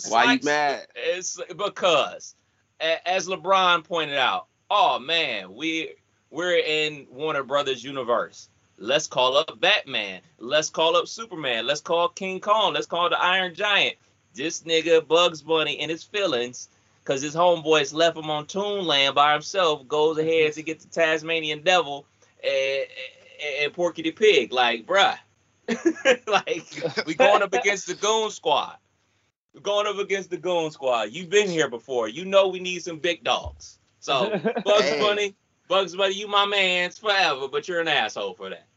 [0.07, 0.87] Why you mad?
[0.95, 2.35] It's because,
[2.79, 5.95] as LeBron pointed out, oh man, we
[6.29, 8.49] we're in Warner Brothers universe.
[8.77, 10.21] Let's call up Batman.
[10.37, 11.65] Let's call up Superman.
[11.65, 12.73] Let's call King Kong.
[12.73, 13.95] Let's call the Iron Giant.
[14.33, 16.67] This nigga Bugs Bunny and his feelings,
[17.05, 21.61] cause his homeboys left him on Toonland by himself, goes ahead to get the Tasmanian
[21.61, 22.05] Devil
[22.43, 22.85] and,
[23.61, 24.51] and Porky the Pig.
[24.51, 25.17] Like, bruh,
[26.27, 28.75] like we going up against the Goon Squad.
[29.53, 31.11] We're going up against the Goon Squad.
[31.11, 32.09] You've been here before.
[32.09, 33.79] You know we need some big dogs.
[34.01, 34.29] So
[34.65, 34.99] Bugs hey.
[34.99, 35.35] Bunny,
[35.67, 38.67] Bugs Bunny, you my man's forever, but you're an asshole for that.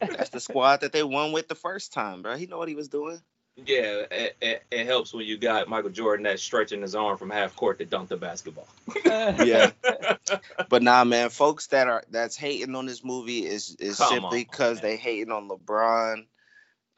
[0.00, 2.36] That's the squad that they won with the first time, bro.
[2.36, 3.20] He know what he was doing.
[3.56, 7.30] Yeah, it, it, it, helps when you got Michael Jordan that's stretching his arm from
[7.30, 8.68] half court to dunk the basketball.
[9.06, 9.70] yeah,
[10.68, 14.44] but nah, man, folks that are that's hating on this movie is is Come simply
[14.44, 16.26] because they hating on LeBron,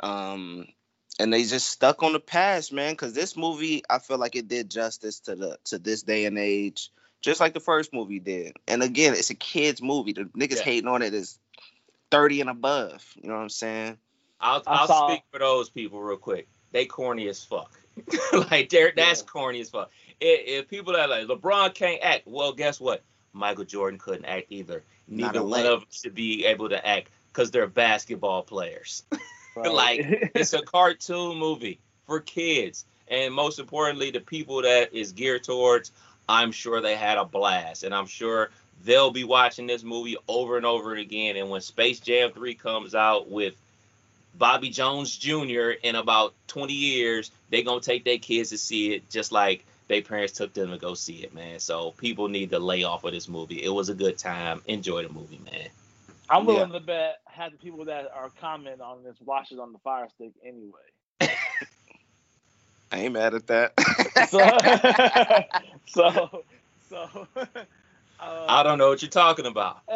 [0.02, 0.66] um,
[1.20, 2.92] and they just stuck on the past, man.
[2.92, 6.38] Because this movie, I feel like it did justice to the to this day and
[6.38, 8.56] age just like the first movie did.
[8.66, 10.12] And again, it's a kids movie.
[10.12, 10.62] The niggas yeah.
[10.62, 11.38] hating on it is
[12.10, 13.04] 30 and above.
[13.16, 13.98] You know what I'm saying?
[14.40, 15.08] I'll, I'll saw...
[15.08, 16.48] speak for those people real quick.
[16.72, 17.78] They corny as fuck.
[18.50, 19.26] like they're that's yeah.
[19.26, 19.90] corny as fuck.
[20.20, 23.02] If, if, people that like LeBron can't act, well, guess what?
[23.32, 24.84] Michael Jordan couldn't act either.
[25.06, 29.04] Neither one of them should be able to act because they're basketball players.
[29.56, 29.72] Right.
[29.72, 35.42] like it's a cartoon movie for kids, and most importantly, the people that is geared
[35.42, 35.90] towards
[36.28, 38.50] I'm sure they had a blast, and I'm sure
[38.84, 41.36] they'll be watching this movie over and over again.
[41.36, 43.56] And when Space Jam 3 comes out with
[44.36, 45.70] Bobby Jones Jr.
[45.82, 50.02] in about 20 years, they're gonna take their kids to see it, just like their
[50.02, 51.58] parents took them to go see it, man.
[51.60, 53.62] So people need to lay off of this movie.
[53.62, 54.62] It was a good time.
[54.66, 55.68] Enjoy the movie, man.
[56.30, 56.78] I'm willing yeah.
[56.78, 60.08] to bet have the people that are commenting on this watch it on the Fire
[60.14, 60.72] Stick anyway.
[62.90, 63.74] I ain't mad at that.
[65.86, 66.44] so, so,
[66.88, 67.28] so.
[68.20, 69.82] Uh, I don't know what you're talking about.
[69.86, 69.94] so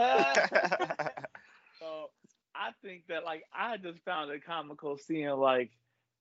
[2.55, 5.73] I think that like I just found it comical seeing like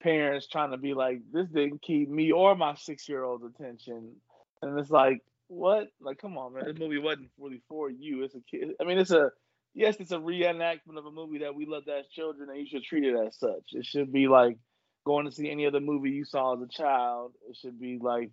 [0.01, 4.15] parents trying to be like, this didn't keep me or my six year old's attention,
[4.63, 5.89] and it's like, what?
[5.99, 8.23] Like, come on, man, this movie wasn't really for you.
[8.23, 8.69] It's a kid.
[8.81, 9.29] I mean, it's a
[9.73, 12.83] yes, it's a reenactment of a movie that we loved as children, and you should
[12.83, 13.73] treat it as such.
[13.73, 14.57] It should be like
[15.05, 17.33] going to see any other movie you saw as a child.
[17.49, 18.31] It should be like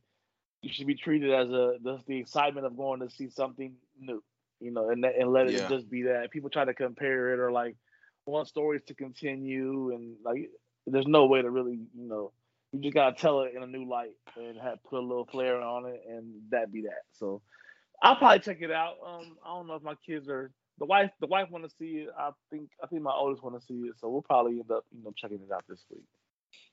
[0.62, 4.22] you should be treated as a the, the excitement of going to see something new,
[4.61, 5.68] you know, and and let it yeah.
[5.68, 6.31] just be that.
[6.31, 7.76] People try to compare it or like
[8.26, 10.50] want stories to continue, and like
[10.87, 12.33] there's no way to really, you know,
[12.72, 15.61] you just gotta tell it in a new light and have put a little flair
[15.61, 17.02] on it, and that be that.
[17.12, 17.40] So
[18.02, 18.94] I'll probably check it out.
[19.07, 21.11] Um, I don't know if my kids are the wife.
[21.20, 22.09] The wife want to see it.
[22.18, 24.85] I think I think my oldest want to see it, so we'll probably end up,
[24.90, 26.04] you know, checking it out this week.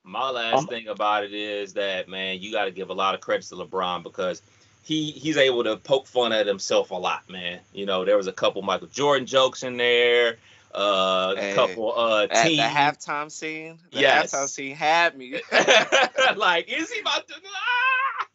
[0.03, 3.15] My last um, thing about it is that man, you got to give a lot
[3.15, 4.41] of credit to LeBron because
[4.83, 7.59] he he's able to poke fun at himself a lot, man.
[7.73, 10.37] You know, there was a couple Michael Jordan jokes in there.
[10.73, 12.57] Uh, a couple uh team.
[12.57, 13.79] the halftime scene.
[13.91, 14.31] The yes.
[14.31, 15.33] halftime scene had me.
[16.35, 17.33] like, is he about to?
[17.45, 18.27] Ah!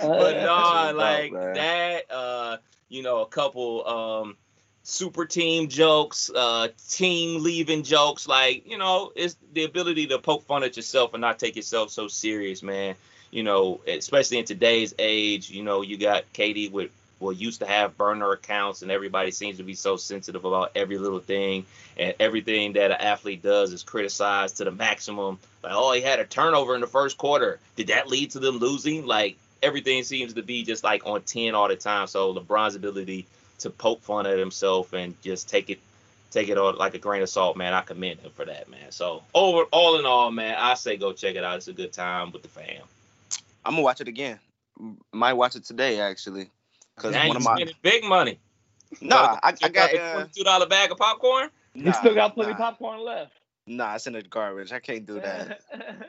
[0.00, 2.10] but no, like that.
[2.10, 2.56] Uh,
[2.88, 4.36] you know, a couple um
[4.84, 8.28] super team jokes, uh, team leaving jokes.
[8.28, 11.90] Like, you know, it's the ability to poke fun at yourself and not take yourself
[11.90, 12.94] so serious, man.
[13.30, 17.66] You know, especially in today's age, you know, you got KD with well used to
[17.66, 21.64] have burner accounts and everybody seems to be so sensitive about every little thing.
[21.96, 25.38] And everything that an athlete does is criticized to the maximum.
[25.62, 27.58] Like oh he had a turnover in the first quarter.
[27.76, 29.06] Did that lead to them losing?
[29.06, 32.06] Like everything seems to be just like on 10 all the time.
[32.06, 33.26] So lebron's ability
[33.64, 35.80] to poke fun at himself and just take it
[36.30, 37.72] take it all like a grain of salt, man.
[37.72, 38.90] I commend him for that, man.
[38.90, 41.56] So over all in all, man, I say go check it out.
[41.56, 42.82] It's a good time with the fam.
[43.64, 44.38] I'm gonna watch it again.
[45.12, 46.50] Might watch it today actually.
[46.96, 48.38] Cause one of my big money.
[49.00, 51.50] Nah, I, I got a uh, two dollar bag of popcorn.
[51.74, 52.58] Nah, you still got plenty nah.
[52.58, 53.32] popcorn left.
[53.66, 54.72] Nah, it's in the garbage.
[54.72, 55.60] I can't do that.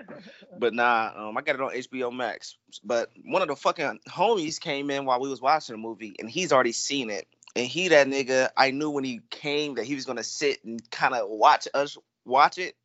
[0.60, 2.58] but nah, um, I got it on HBO Max.
[2.84, 6.30] But one of the fucking homies came in while we was watching the movie, and
[6.30, 9.96] he's already seen it and he that nigga I knew when he came that he
[9.96, 12.76] was gonna sit and kind of watch us watch it.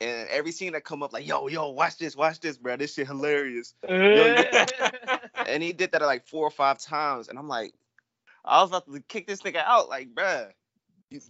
[0.00, 2.76] And every scene that come up like, yo, yo, watch this, watch this, bro.
[2.76, 3.74] This shit hilarious.
[3.86, 7.28] and he did that like four or five times.
[7.28, 7.74] And I'm like,
[8.42, 9.90] I was about to kick this nigga out.
[9.90, 10.48] Like, bruh,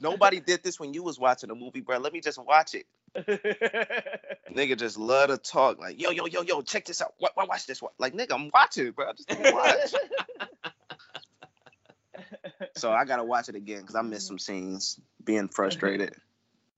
[0.01, 1.99] nobody did this when you was watching a movie, bro.
[1.99, 2.87] Let me just watch it.
[4.55, 5.81] nigga just love to talk.
[5.81, 7.15] Like, yo, yo, yo, yo, check this out.
[7.19, 7.83] What, watch this.
[7.99, 9.09] Like, nigga, I'm watching, bro.
[9.09, 10.49] I just watch.
[12.77, 15.01] so I gotta watch it again because I missed some scenes.
[15.25, 16.15] Being frustrated.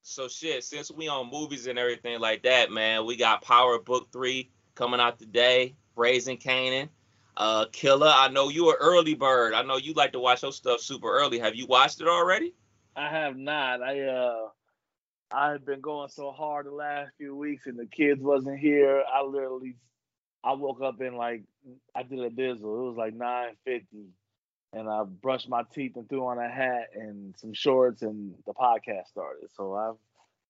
[0.03, 4.09] So shit, since we on movies and everything like that, man, we got Power Book
[4.11, 5.75] Three coming out today.
[5.97, 6.88] Raising Kanan,
[7.37, 9.53] Uh, Killer, I know you are early bird.
[9.53, 11.38] I know you like to watch your stuff super early.
[11.41, 12.55] Have you watched it already?
[12.97, 13.83] I have not.
[13.83, 14.49] I uh
[15.31, 19.03] I've been going so hard the last few weeks and the kids wasn't here.
[19.12, 19.77] I literally
[20.43, 21.43] I woke up in like
[21.95, 22.62] I did a dizzle.
[22.62, 24.07] It was like nine fifty.
[24.72, 28.52] And I brushed my teeth and threw on a hat and some shorts and the
[28.52, 29.48] podcast started.
[29.57, 29.96] So I've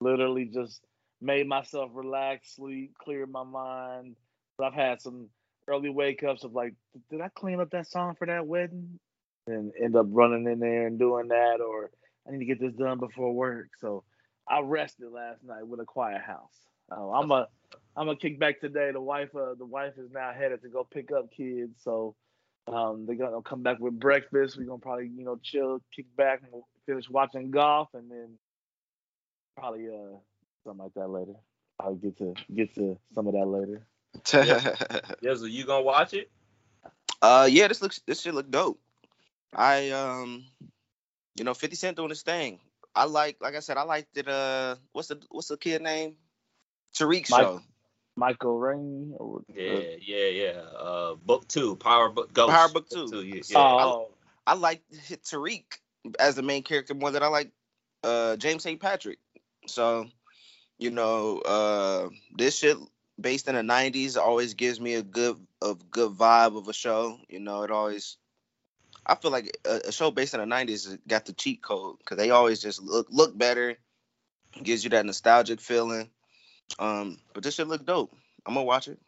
[0.00, 0.82] literally just
[1.20, 4.16] made myself relax, sleep, clear my mind.
[4.56, 5.28] But I've had some
[5.68, 6.74] early wake ups of like,
[7.10, 8.98] did I clean up that song for that wedding?
[9.46, 11.90] And end up running in there and doing that, or
[12.26, 13.68] I need to get this done before work.
[13.80, 14.04] So
[14.48, 16.54] I rested last night with a quiet house.
[16.90, 17.46] Uh, I'm a
[17.96, 18.90] I'm gonna kick back today.
[18.92, 22.14] The wife uh, the wife is now headed to go pick up kids, so
[22.68, 24.56] um, they're gonna come back with breakfast.
[24.56, 28.38] We're gonna probably you know chill, kick back, and finish watching golf, and then
[29.56, 30.16] probably uh
[30.64, 31.34] something like that later.
[31.80, 33.86] I'll get to get to some of that later
[34.32, 34.74] yeah,
[35.34, 36.30] so you gonna watch it?
[37.20, 38.80] Uh, yeah, this looks this should look dope.
[39.54, 40.44] I um,
[41.36, 42.60] you know, Fifty Cent doing his thing.
[42.94, 44.28] I like, like I said, I liked it.
[44.28, 46.16] Uh, what's the what's the kid name?
[46.96, 47.60] Tariq Mike, show.
[48.18, 49.14] Michael Rain.
[49.54, 50.60] yeah, yeah, yeah.
[50.78, 52.50] Uh, book two, Power Book Ghost.
[52.50, 53.08] Power Book two.
[53.08, 53.58] two yeah, yeah.
[53.58, 54.10] Oh.
[54.46, 54.82] I, I like
[55.24, 55.64] Tariq
[56.18, 57.52] as the main character more than I like
[58.02, 58.80] uh James St.
[58.80, 59.18] Patrick.
[59.66, 60.08] So,
[60.78, 62.76] you know, uh, this shit
[63.20, 67.18] based in the '90s always gives me a good a good vibe of a show.
[67.28, 68.16] You know, it always.
[69.06, 72.16] I feel like a, a show based in the '90s got the cheat code because
[72.16, 73.76] they always just look look better,
[74.62, 76.10] gives you that nostalgic feeling.
[76.78, 78.14] Um, but this should look dope.
[78.46, 78.98] I'm gonna watch it.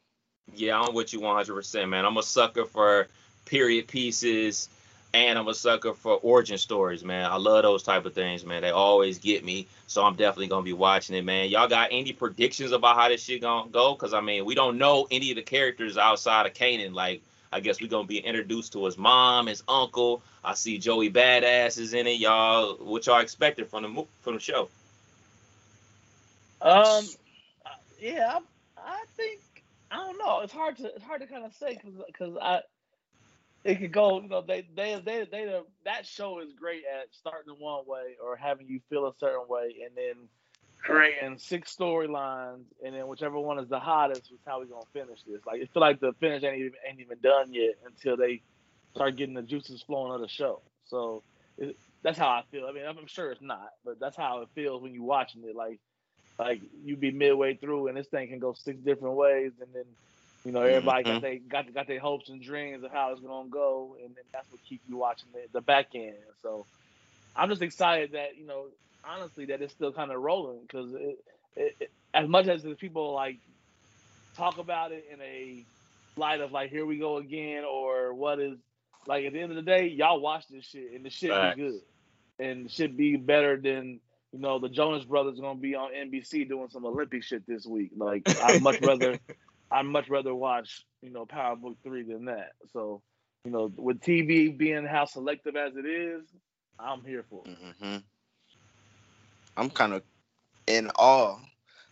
[0.55, 2.05] Yeah, I'm with you 100%, man.
[2.05, 3.07] I'm a sucker for
[3.45, 4.69] period pieces
[5.13, 7.31] and I'm a sucker for origin stories, man.
[7.31, 8.63] I love those type of things, man.
[8.63, 11.49] They always get me, so I'm definitely gonna be watching it, man.
[11.49, 13.95] Y'all got any predictions about how this shit gonna go?
[13.95, 16.95] Cause I mean, we don't know any of the characters outside of Kanan.
[16.95, 20.23] Like, I guess we're gonna be introduced to his mom, his uncle.
[20.45, 22.75] I see Joey Badass is in it, y'all.
[22.77, 24.69] What y'all expected from the from the show?
[26.63, 27.05] Um,
[28.01, 28.39] yeah,
[28.77, 29.41] I, I think
[29.91, 30.41] I don't know.
[30.41, 32.61] It's hard to it's hard to kind of say because I
[33.65, 34.21] it could go.
[34.21, 38.37] You know, they they they they that show is great at starting one way or
[38.37, 40.29] having you feel a certain way, and then
[40.83, 45.21] creating six storylines, and then whichever one is the hottest is how we gonna finish
[45.27, 45.41] this.
[45.47, 48.43] Like it feel like the finish ain't even ain't even done yet until they
[48.95, 50.63] start getting the juices flowing of the show.
[50.87, 51.23] So
[51.59, 52.67] it, that's how I feel.
[52.67, 55.55] I mean, I'm sure it's not, but that's how it feels when you're watching it.
[55.55, 55.79] Like
[56.41, 59.85] like you be midway through and this thing can go six different ways, and then
[60.45, 61.13] you know, everybody mm-hmm.
[61.13, 64.27] got they got got their hopes and dreams of how it's gonna go, and, and
[64.33, 66.15] that's what keeps you watching the, the back end.
[66.43, 66.65] So
[67.37, 68.67] I'm just excited that you know,
[69.05, 71.25] honestly, that it's still kind of rolling because it,
[71.57, 73.37] it, it, as much as people like
[74.37, 75.63] talk about it in a
[76.17, 78.57] light of like here we go again or what is
[79.07, 81.55] like at the end of the day, y'all watch this shit and the shit right.
[81.55, 81.81] be good
[82.39, 84.01] and should be better than
[84.33, 87.91] you know the Jonas Brothers gonna be on NBC doing some Olympic shit this week.
[87.97, 89.19] Like I'd much rather
[89.71, 92.53] I'd much rather watch, you know, Power Book three than that.
[92.73, 93.03] So,
[93.45, 96.23] you know, with TV being how selective as it is,
[96.79, 97.57] I'm here for it.
[97.61, 97.97] Mm-hmm.
[99.57, 100.03] I'm kind of
[100.67, 101.39] in awe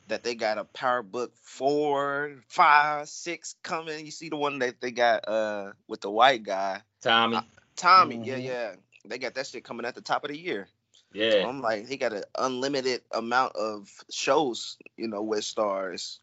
[0.09, 4.05] that they got a Power Book four, five, six coming.
[4.05, 7.37] You see the one that they got uh with the white guy, Tommy.
[7.37, 7.43] Uh,
[7.77, 8.25] Tommy, mm-hmm.
[8.25, 8.73] yeah, yeah.
[9.07, 10.69] They got that shit coming at the top of the year.
[11.13, 11.31] Yeah.
[11.31, 16.19] So I'm like, he got an unlimited amount of shows, you know, with Starz.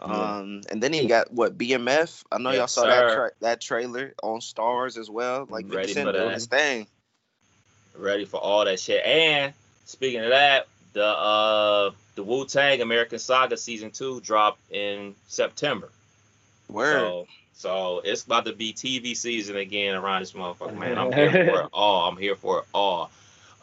[0.00, 2.24] Um, and then he got what BMF.
[2.30, 2.88] I know yes, y'all saw sir.
[2.88, 5.46] that tra- that trailer on Starz as well.
[5.48, 6.86] Like ready for doing his thing.
[7.96, 9.04] Ready for all that shit.
[9.04, 15.14] And speaking of that, the uh the Wu Tang American Saga season two dropped in
[15.28, 15.90] September.
[16.66, 16.98] Where?
[16.98, 20.98] So, so it's about to be TV season again around this motherfucker, man.
[20.98, 22.08] I'm here for it all.
[22.08, 23.10] I'm here for it all.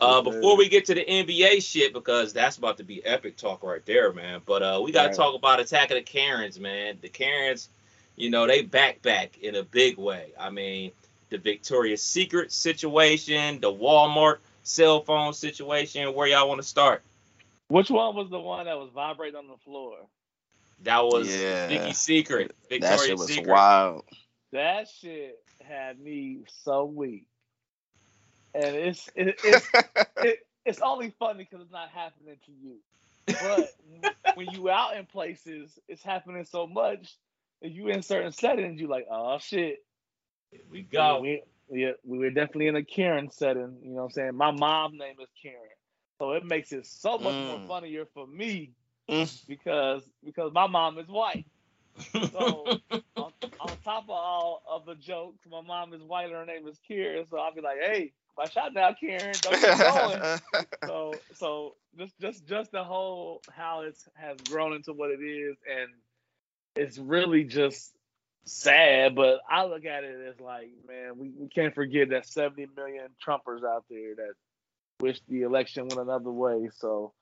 [0.02, 3.62] Uh, before we get to the NBA shit, because that's about to be epic talk
[3.62, 4.42] right there, man.
[4.44, 5.16] But uh, we got to right.
[5.16, 6.98] talk about Attack of the Karens, man.
[7.02, 7.70] The Karens,
[8.16, 10.32] you know, they back back in a big way.
[10.40, 10.92] I mean,
[11.30, 16.16] the Victoria's Secret situation, the Walmart cell phone situation.
[16.16, 17.04] Where y'all want to start?
[17.68, 19.98] Which one was the one that was vibrating on the floor?
[20.82, 21.68] That was yeah.
[21.68, 22.56] Vicky's Secret.
[22.70, 23.54] Victoria's that shit was Secret.
[23.54, 24.04] wild.
[24.52, 27.26] That shit had me so weak.
[28.54, 29.72] And it's it, it's
[30.22, 32.78] it, it's only funny because it's not happening to you.
[33.40, 33.72] But
[34.34, 37.16] when you out in places, it's happening so much.
[37.62, 39.80] If you in certain settings, you like, oh shit.
[40.52, 41.22] Here we go.
[41.22, 43.78] We, yeah, we were definitely in a Karen setting.
[43.84, 44.36] You know what I'm saying?
[44.36, 45.58] My mom's name is Karen.
[46.20, 47.46] So it makes it so much Mm.
[47.46, 48.74] more funnier for me
[49.10, 49.46] Mm.
[49.48, 51.46] because because my mom is white.
[52.32, 52.74] So
[53.16, 56.68] on, on top of all of the jokes, my mom is white and her name
[56.68, 57.26] is Karen.
[57.30, 59.34] So I'll be like, hey, watch out now, Karen.
[59.42, 60.66] Don't get going.
[60.86, 65.58] so so just just just the whole how it's has grown into what it is
[65.70, 65.90] and
[66.76, 67.92] it's really just
[68.44, 72.68] sad but i look at it as like man we, we can't forget that 70
[72.76, 74.34] million trumpers out there that
[75.00, 77.14] wish the election went another way so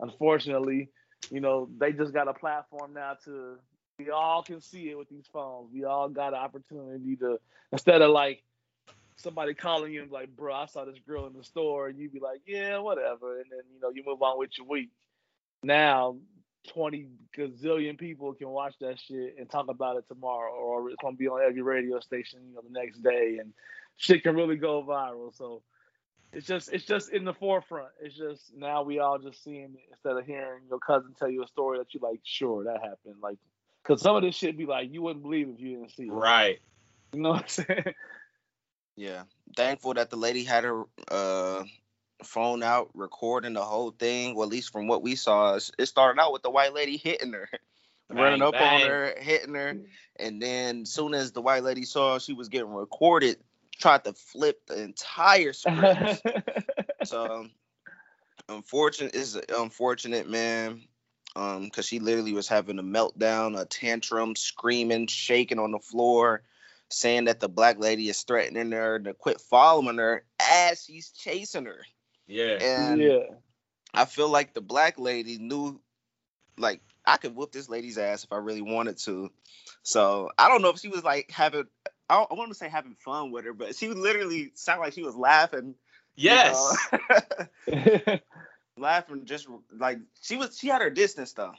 [0.00, 0.90] unfortunately
[1.30, 3.56] you know they just got a platform now to
[3.98, 7.38] we all can see it with these phones we all got an opportunity to
[7.72, 8.42] instead of like
[9.16, 11.98] somebody calling you and be like, bro, I saw this girl in the store, and
[11.98, 14.90] you'd be like, yeah, whatever, and then you know you move on with your week.
[15.62, 16.16] Now,
[16.68, 21.16] twenty gazillion people can watch that shit and talk about it tomorrow, or it's gonna
[21.16, 23.52] be on every radio station, you know, the next day, and
[23.96, 25.34] shit can really go viral.
[25.34, 25.62] So
[26.32, 27.88] it's just it's just in the forefront.
[28.00, 31.42] It's just now we all just seeing it instead of hearing your cousin tell you
[31.42, 33.38] a story that you like, sure, that happened, like.
[33.84, 36.10] Cause some of this shit be like you wouldn't believe if you didn't see it.
[36.10, 36.58] Right.
[37.12, 37.94] You know what I'm saying?
[38.96, 39.24] Yeah.
[39.56, 41.64] Thankful that the lady had her uh
[42.24, 44.34] phone out recording the whole thing.
[44.34, 47.32] Well, at least from what we saw, it started out with the white lady hitting
[47.32, 47.48] her.
[48.10, 48.82] running up bang.
[48.82, 49.76] on her, hitting her,
[50.18, 53.38] and then soon as the white lady saw she was getting recorded,
[53.78, 56.22] tried to flip the entire script.
[57.04, 57.46] so
[58.48, 60.82] unfortunate is unfortunate, man.
[61.34, 66.42] Um, because she literally was having a meltdown, a tantrum, screaming, shaking on the floor,
[66.90, 71.66] saying that the black lady is threatening her to quit following her as she's chasing
[71.66, 71.80] her.
[72.26, 72.58] Yeah.
[72.60, 73.18] And yeah.
[73.94, 75.80] I feel like the black lady knew,
[76.58, 79.30] like, I could whoop this lady's ass if I really wanted to.
[79.82, 81.64] So I don't know if she was like having,
[82.08, 85.02] I, I want to say having fun with her, but she literally sounded like she
[85.02, 85.74] was laughing.
[86.16, 86.88] you Yes.
[86.92, 88.18] know?
[88.78, 91.52] laughing just like she was, she had her distance though.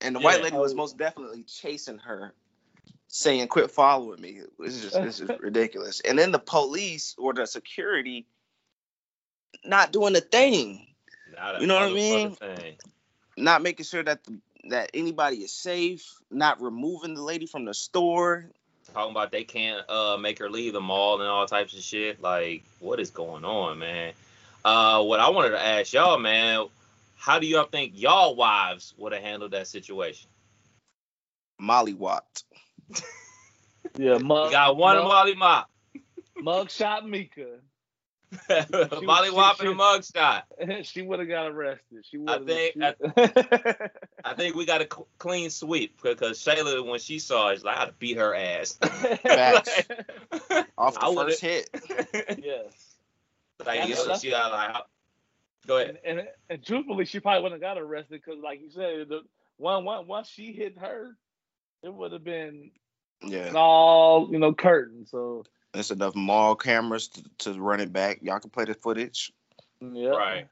[0.00, 2.34] And the white lady was most definitely chasing her,
[3.12, 4.40] saying, quit following me.
[4.60, 6.00] It's just, it's just ridiculous.
[6.00, 8.26] And then the police or the security
[9.64, 10.86] not doing the thing.
[11.38, 12.32] A You know what I mean?
[12.32, 12.74] Thing.
[13.36, 14.38] not making sure that the,
[14.70, 18.46] that anybody is safe, not removing the lady from the store.
[18.94, 22.20] Talking about they can't uh make her leave the mall and all types of shit.
[22.22, 24.12] Like, what is going on, man?
[24.64, 26.66] Uh, what I wanted to ask y'all, man,
[27.16, 30.28] how do y'all think y'all wives would have handled that situation?
[31.58, 32.42] Molly Watt.
[33.96, 35.70] Yeah, mug, We got one mug, Molly Mop,
[36.38, 37.58] mugshot Mika.
[39.02, 40.84] Molly she- Wop she- and a mugshot.
[40.84, 42.04] she would have got arrested.
[42.10, 42.46] She would.
[42.46, 42.80] think- She,
[44.24, 47.64] I think we got a cl- clean sweep because Shayla, when she saw it, she's
[47.64, 48.78] like, I'd beat her ass.
[48.78, 49.82] Facts.
[50.78, 51.68] Off the I would've- first hit.
[52.42, 52.96] yes.
[53.58, 54.82] like, That's- yo, that's- she got like,
[55.66, 55.98] go ahead.
[56.04, 59.20] And, and and truthfully, she probably wouldn't have got arrested because, like you said, the
[59.58, 61.16] one one once she hit her,
[61.82, 62.70] it would have been
[63.22, 63.48] Yeah.
[63.48, 65.06] an all you know curtain.
[65.06, 68.18] So There's enough mall cameras to, to run it back.
[68.22, 69.32] Y'all can play the footage.
[69.80, 70.08] yeah.
[70.08, 70.48] Right.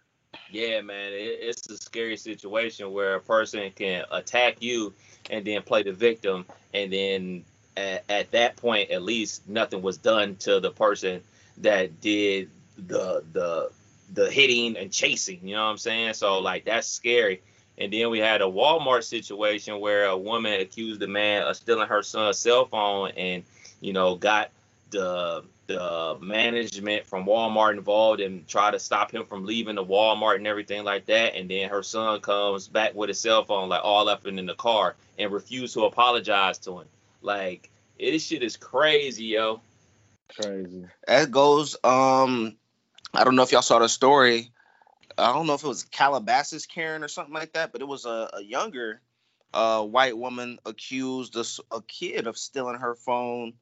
[0.51, 4.95] Yeah, man, it, it's a scary situation where a person can attack you
[5.29, 7.45] and then play the victim, and then
[7.77, 11.21] at, at that point, at least nothing was done to the person
[11.59, 13.71] that did the the
[14.13, 15.41] the hitting and chasing.
[15.43, 16.15] You know what I'm saying?
[16.15, 17.43] So like that's scary.
[17.81, 21.89] And then we had a Walmart situation where a woman accused a man of stealing
[21.89, 23.43] her son's cell phone, and
[23.81, 24.51] you know got
[24.91, 30.35] the the management from Walmart involved and try to stop him from leaving the Walmart
[30.37, 31.37] and everything like that.
[31.37, 34.55] And then her son comes back with his cell phone, like all up in the
[34.55, 36.87] car, and refused to apologize to him.
[37.23, 39.61] Like this shit is crazy, yo.
[40.41, 40.87] Crazy.
[41.07, 41.77] That goes.
[41.85, 42.57] Um,
[43.15, 44.51] I don't know if y'all saw the story.
[45.21, 48.05] I don't know if it was Calabasas Karen or something like that, but it was
[48.07, 49.01] a, a younger
[49.53, 53.55] uh, white woman accused a kid of stealing her phone,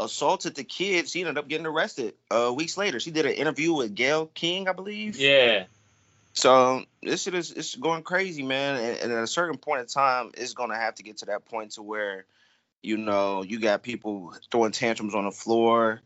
[0.00, 1.08] assaulted the kid.
[1.08, 3.00] She ended up getting arrested uh, weeks later.
[3.00, 5.16] She did an interview with Gayle King, I believe.
[5.16, 5.66] Yeah,
[6.32, 8.76] So this shit is it's going crazy, man.
[8.76, 11.44] And, and at a certain point in time, it's gonna have to get to that
[11.44, 12.24] point to where,
[12.82, 16.00] you know, you got people throwing tantrums on the floor,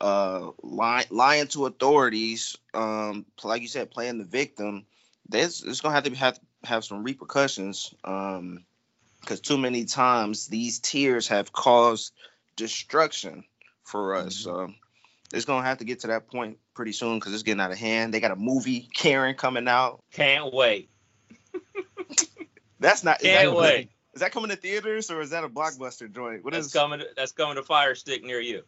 [0.00, 4.86] uh, lying, lying to authorities, um, like you said, playing the victim.
[5.28, 8.64] There's it's gonna have to have have some repercussions, um,
[9.20, 12.12] because too many times these tears have caused
[12.56, 13.44] destruction
[13.84, 14.36] for us.
[14.36, 14.72] So
[15.32, 17.78] it's gonna have to get to that point pretty soon because it's getting out of
[17.78, 18.12] hand.
[18.12, 20.02] They got a movie Karen coming out.
[20.12, 20.90] Can't wait.
[22.80, 23.22] That's not.
[23.22, 23.90] Is Can't that, wait.
[24.14, 26.44] Is that coming to theaters or is that a blockbuster joint?
[26.44, 26.72] What That's is?
[26.72, 27.00] coming.
[27.00, 28.62] To, that's coming to Fire Stick near you.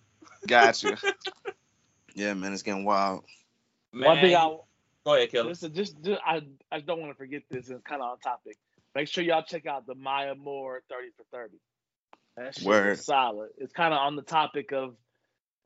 [0.46, 0.96] Gotcha.
[2.14, 3.24] yeah, man, it's getting wild.
[3.92, 4.56] Man, One thing I
[5.04, 5.48] go ahead, Killer.
[5.48, 7.70] Listen, just, just I, I don't want to forget this.
[7.70, 8.56] It's kind of on topic.
[8.94, 11.58] Make sure y'all check out the Maya Moore Thirty for Thirty.
[12.36, 12.98] That shit Word.
[12.98, 13.50] solid.
[13.58, 14.94] It's kind of on the topic of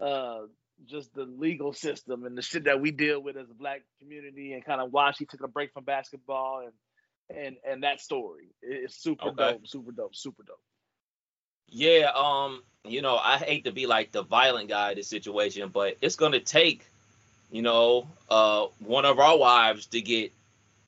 [0.00, 0.42] uh,
[0.86, 4.52] just the legal system and the shit that we deal with as a black community,
[4.52, 8.48] and kind of why she took a break from basketball and and and that story.
[8.62, 9.52] It's super Okay.
[9.52, 10.60] dope, super dope, super dope.
[11.70, 15.68] Yeah, um, you know, I hate to be like the violent guy in this situation,
[15.68, 16.84] but it's gonna take,
[17.50, 20.32] you know, uh, one of our wives to get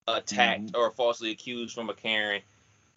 [0.08, 2.42] attacked or falsely accused from a Karen,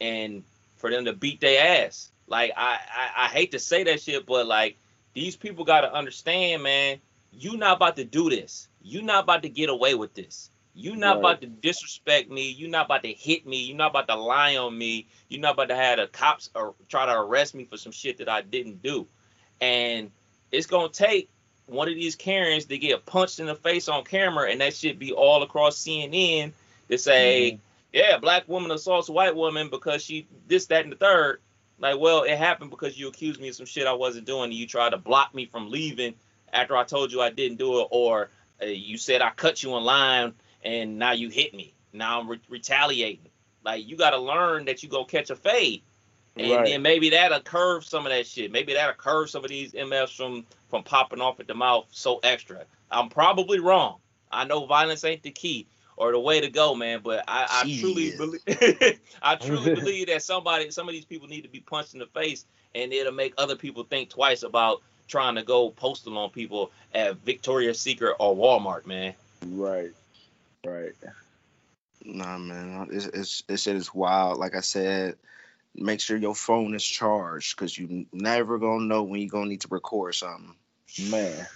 [0.01, 0.43] and
[0.77, 2.09] for them to beat their ass.
[2.27, 4.77] Like I, I, I hate to say that shit, but like
[5.13, 6.99] these people gotta understand, man.
[7.31, 8.67] You not about to do this.
[8.81, 10.49] You not about to get away with this.
[10.75, 11.19] You not Right.
[11.19, 12.49] about to disrespect me.
[12.49, 13.57] You're not about to hit me.
[13.57, 15.07] You're not about to lie on me.
[15.29, 18.17] You're not about to have the cops or try to arrest me for some shit
[18.17, 19.07] that I didn't do.
[19.61, 20.11] And
[20.51, 21.29] it's gonna take
[21.67, 24.99] one of these Karens to get punched in the face on camera, and that shit
[24.99, 26.51] be all across CNN
[26.89, 27.57] to say,
[27.93, 31.39] yeah, black woman assaults white woman because she this, that, and the third.
[31.79, 34.53] Like, well, it happened because you accused me of some shit I wasn't doing, and
[34.53, 36.15] you tried to block me from leaving
[36.51, 38.29] after I told you I didn't do it, or
[38.61, 40.33] uh, you said I cut you in line
[40.65, 41.73] and now you hit me.
[41.93, 43.29] Now I'm re- retaliating.
[43.63, 45.81] Like, you got to learn that you go catch a fade,
[46.35, 46.65] and Right.
[46.65, 48.51] then maybe that'll curve some of that shit.
[48.51, 52.19] Maybe that'll curve some of these MFs from from popping off at the mouth so
[52.23, 52.65] extra.
[52.91, 53.99] I'm probably wrong.
[54.31, 56.99] I know violence ain't the key or the way to go, man.
[57.03, 58.41] But I, I truly believe
[59.21, 62.07] I truly believe that somebody some of these people need to be punched in the
[62.07, 66.71] face and it'll make other people think twice about trying to go postal on people
[66.93, 69.13] at Victoria's Secret or Walmart, man.
[69.47, 69.91] Right,
[70.65, 70.93] right.
[72.03, 74.37] Nah, man, it's, it's this shit is wild.
[74.37, 75.15] Like I said,
[75.75, 79.61] make sure your phone is charged because you never gonna know when you gonna need
[79.61, 80.55] to record something.
[81.09, 81.47] Man.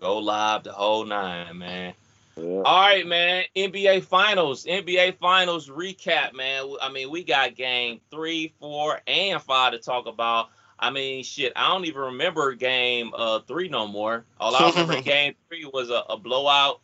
[0.00, 1.94] Go live the whole nine, man.
[2.36, 2.62] Yeah.
[2.64, 3.44] All right, man.
[3.54, 4.64] NBA Finals.
[4.64, 6.72] NBA Finals recap, man.
[6.80, 10.48] I mean, we got game three, four, and five to talk about.
[10.78, 14.24] I mean, shit, I don't even remember game uh three no more.
[14.38, 16.80] All I remember game three was a, a blowout.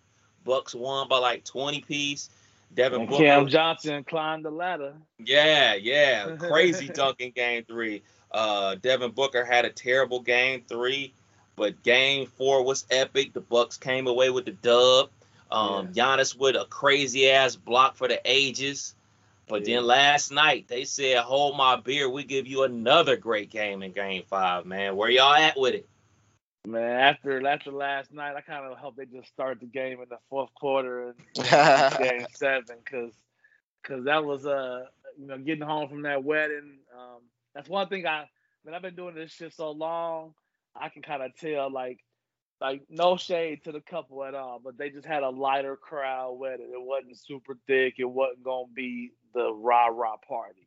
[0.47, 2.31] Bucks won by like 20 piece.
[2.75, 3.23] Devin And Booker.
[3.25, 4.95] Cam Johnson climbed the ladder.
[5.19, 6.37] Yeah, yeah.
[6.39, 8.03] Crazy dunk in game three.
[8.31, 11.13] Uh Devin Booker had a terrible game three,
[11.57, 13.33] but game four was epic.
[13.33, 15.11] The Bucks came away with the dub.
[15.51, 18.95] Um Giannis with a crazy ass block for the ages.
[19.49, 19.77] But Yeah.
[19.77, 23.93] then last night they said, Hold my beer, we give you another great game in
[23.93, 24.97] game five, man.
[24.97, 25.89] Where y'all at with it?
[26.67, 30.09] Man, after after last night, I kind of hope they just start the game in
[30.09, 31.15] the fourth quarter and
[31.99, 33.13] game seven, because
[33.83, 34.87] because that was uh
[35.17, 36.79] you know getting home from that wedding.
[36.93, 37.21] Um,
[37.55, 38.29] that's one thing I
[38.65, 40.35] man I've been doing this shit so long,
[40.75, 42.01] I can kind of tell like
[42.61, 46.33] like no shade to the couple at all, but they just had a lighter crowd
[46.33, 46.71] wedding.
[46.73, 47.95] It wasn't super thick.
[47.99, 50.67] It wasn't gonna be the rah rah party.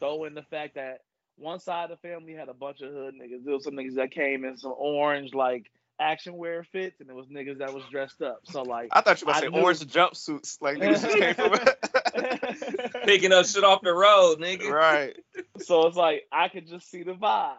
[0.00, 1.02] Throw in the fact that
[1.42, 3.44] one side of the family had a bunch of hood niggas.
[3.44, 5.70] There was some niggas that came in some orange like
[6.00, 8.40] action wear fits, and there was niggas that was dressed up.
[8.44, 11.18] So like I thought you were about to say knew- orange jumpsuits, like niggas just
[11.18, 13.02] came from.
[13.04, 14.70] Picking up shit off the road, nigga.
[14.70, 15.16] right.
[15.58, 17.56] so it's like I could just see the vibe.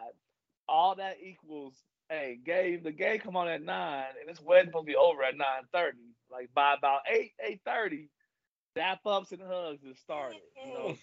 [0.67, 1.73] All that equals,
[2.09, 5.23] hey, game the game come on at nine, and this wedding supposed to be over
[5.23, 5.97] at nine thirty.
[6.31, 8.09] Like by about eight eight thirty,
[8.75, 10.39] dap ups and hugs is started.
[10.65, 10.95] You know,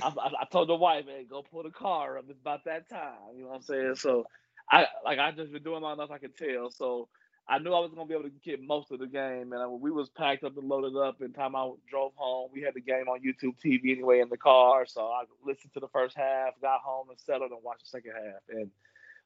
[0.02, 2.24] I, I, I told the wife, man, go pull the car up.
[2.28, 3.36] It's about that time.
[3.36, 3.94] You know what I'm saying?
[3.96, 4.26] So
[4.70, 6.70] I like I just been doing long enough I could tell.
[6.70, 7.08] So
[7.48, 9.66] I knew I was gonna be able to get most of the game, and I,
[9.66, 11.20] we was packed up and loaded up.
[11.20, 14.36] And time I drove home, we had the game on YouTube TV anyway in the
[14.36, 14.86] car.
[14.86, 18.12] So I listened to the first half, got home and settled and watched the second
[18.12, 18.42] half.
[18.50, 18.70] And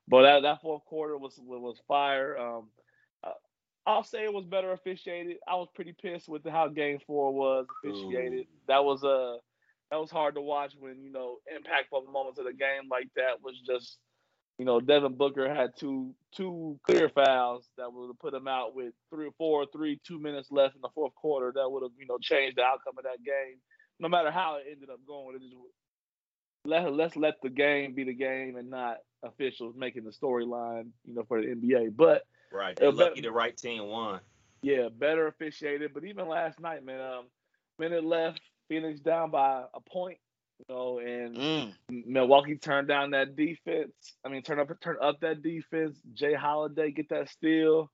[0.08, 2.38] but that, that fourth quarter was was fire.
[2.38, 2.68] Um,
[3.86, 5.38] I'll say it was better officiated.
[5.48, 8.46] I was pretty pissed with how Game Four was officiated.
[8.68, 9.38] That was uh,
[9.90, 13.42] that was hard to watch when you know impactful moments of the game like that
[13.42, 13.98] was just
[14.58, 18.74] you know Devin Booker had two two clear fouls that would have put him out
[18.74, 21.92] with three or four three two minutes left in the fourth quarter that would have
[21.98, 23.58] you know changed the outcome of that game
[23.98, 25.54] no matter how it ended up going it just
[26.64, 31.14] let let's let the game be the game and not officials making the storyline you
[31.14, 32.22] know for the NBA but
[32.52, 32.76] Right.
[32.76, 34.20] They're but- lucky the right team won.
[34.62, 35.92] yeah, better officiated.
[35.94, 37.24] But even last night, man, um,
[37.78, 40.18] minute left, Phoenix down by a point,
[40.58, 41.74] you know, and Mm.
[42.06, 43.92] Milwaukee turned down that defense.
[44.24, 45.98] I mean, turn up turn up that defense.
[46.14, 47.90] Jay Holiday get that steal.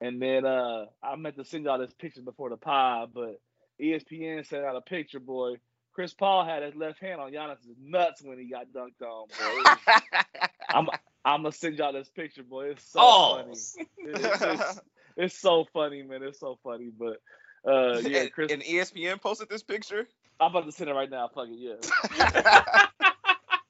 [0.00, 3.38] And then uh, I meant to send y'all this picture before the pod, but
[3.80, 5.56] ESPN sent out a picture, boy.
[5.92, 9.62] Chris Paul had his left hand on Giannis's nuts when he got dunked on, boy.
[9.86, 10.02] Was-
[10.70, 10.88] I'm
[11.24, 12.70] I'm gonna send y'all this picture, boy.
[12.70, 13.36] It's so Oh.
[13.36, 13.50] funny.
[13.52, 13.78] It's,
[14.42, 14.80] it's-
[15.16, 16.22] it's so funny, man.
[16.22, 16.90] It's so funny.
[16.96, 17.20] But
[17.68, 20.08] uh, yeah, and, Chris, and ESPN posted this picture.
[20.38, 21.28] I'm about to send it right now.
[21.28, 22.86] Fuck it, yeah.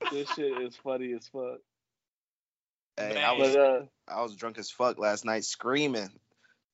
[0.12, 1.59] this shit is funny as fuck.
[2.96, 3.24] Hey, Man.
[3.24, 6.11] I was But uh, I was drunk as fuck last night, screaming.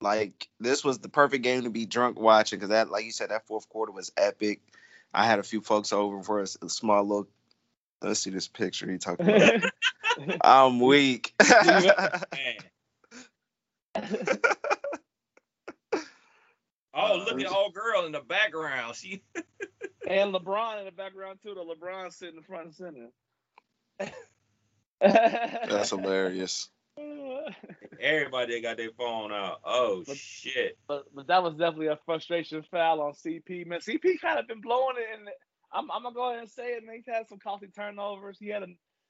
[0.03, 3.31] Like this was the perfect game to be drunk watching because that, like you said,
[3.31, 4.61] that fourth quarter was epic.
[5.14, 7.31] I had a few folks over for a small look.
[8.03, 9.62] Let's see this picture he talking about.
[10.43, 11.33] I'm weak.
[16.99, 18.97] Oh, look at old girl in the background.
[18.97, 19.23] She
[20.09, 21.55] and LeBron in the background too.
[21.55, 22.75] The LeBron sitting in front and
[24.01, 24.11] center.
[25.69, 26.71] That's hilarious.
[28.01, 29.61] everybody got their phone out.
[29.62, 30.79] Oh But- shit.
[30.89, 33.67] But but that was definitely a frustration foul on CP.
[33.67, 35.29] Man, CP kind of been blowing it, and
[35.75, 36.85] I'm I'm gonna go ahead and say it.
[36.87, 38.39] Man, he's had some costly turnovers.
[38.41, 38.69] He had a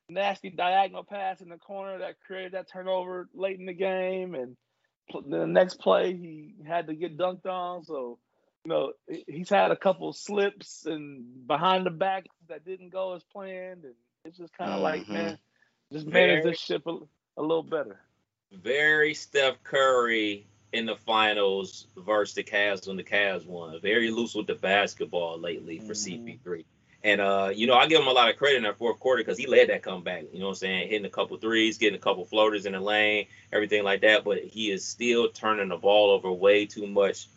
[0.08, 4.56] nasty diagonal pass in the corner that created that turnover late in the game, and
[5.28, 7.84] the next play he had to get dunked on.
[7.84, 8.18] So
[8.64, 8.92] you know
[9.26, 13.94] he's had a couple slips and behind the back that didn't go as planned, and
[14.24, 15.08] it's just kind of like Mhm.
[15.10, 15.38] man,
[15.92, 16.98] just manage Very- this ship a,
[17.36, 18.00] a little better.
[18.52, 23.80] Very Steph Curry in the finals versus the Cavs when the Cavs won.
[23.80, 26.38] Very loose with the basketball lately for Mhm.
[26.44, 26.64] CP3.
[27.06, 29.22] And uh, you know, I give him a lot of credit in that fourth quarter
[29.22, 30.24] because he led that comeback.
[30.32, 30.88] You know what I'm saying?
[30.88, 34.24] Hitting a couple threes, getting a couple floaters in the lane, everything like that.
[34.24, 37.28] But he is still turning the ball over way too much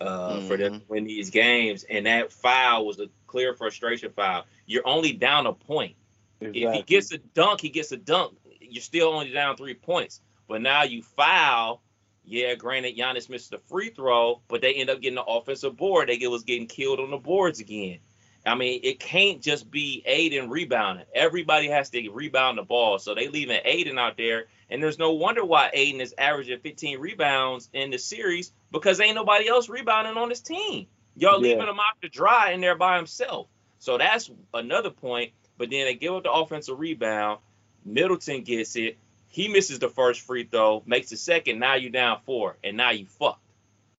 [0.00, 1.84] uh, for them to win these games.
[1.90, 4.46] And that foul was a clear frustration foul.
[4.64, 5.96] You're only down a point.
[6.40, 8.36] If he gets a dunk, he gets a dunk.
[8.60, 10.20] You're still only down three points.
[10.46, 11.82] But now you foul.
[12.24, 16.08] Yeah, granted, Giannis missed the free throw, but they end up getting the offensive board.
[16.08, 17.98] They was getting killed on the boards again.
[18.46, 21.04] I mean, it can't just be Ayton rebounding.
[21.14, 22.98] Everybody has to rebound the ball.
[23.00, 26.98] So they leaving Ayton out there, and there's no wonder why Ayton is averaging 15
[27.00, 30.86] rebounds in the series because ain't nobody else rebounding on his team.
[31.16, 31.54] Y'all Yeah.
[31.54, 33.48] leaving him out to dry in there by himself.
[33.80, 35.32] So that's another point.
[35.58, 37.40] But then they give up the offensive rebound.
[37.84, 38.96] Middleton gets it.
[39.28, 41.58] He misses the first free throw, makes the second.
[41.58, 43.40] Now you down four, and now you fucked.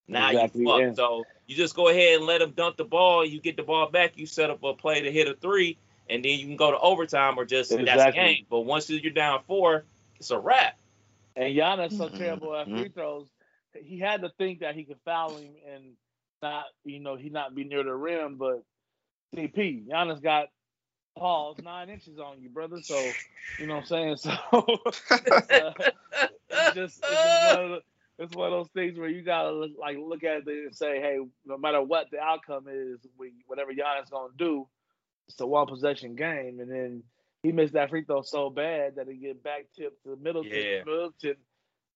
[0.08, 0.82] Now Exactly, you fucked.
[0.82, 0.94] yeah.
[0.94, 3.26] So you just go ahead and let them dunk the ball.
[3.26, 4.18] You get the ball back.
[4.18, 5.78] You set up a play to hit a three,
[6.10, 8.46] and then you can go to overtime or just that's the game.
[8.50, 9.86] But once you're down four,
[10.20, 10.78] it's a wrap.
[11.36, 12.18] And Giannis so Mhm.
[12.18, 13.30] terrible at free throws.
[13.74, 15.96] He had to think that he could foul him and
[16.42, 18.38] not, you know, he not be near the rim.
[18.38, 18.64] But
[19.36, 20.50] CP, Giannis got
[21.18, 22.82] Paul's nine inches on you, brother.
[22.82, 23.18] So
[23.58, 24.18] you know what I'm saying.
[24.24, 24.32] So
[25.52, 25.74] uh,
[26.50, 27.82] it's just, it's, just one of the,
[28.20, 31.00] it's one of those things where you gotta look, like look at it and say,
[31.00, 34.68] hey, no matter what the outcome is, we, whatever Giannis gonna do,
[35.28, 36.60] it's a one possession game.
[36.60, 37.04] And then
[37.44, 40.52] he missed that free throw so bad that he get back tipped to Middleton.
[40.52, 40.84] Yeah.
[40.86, 41.36] Middleton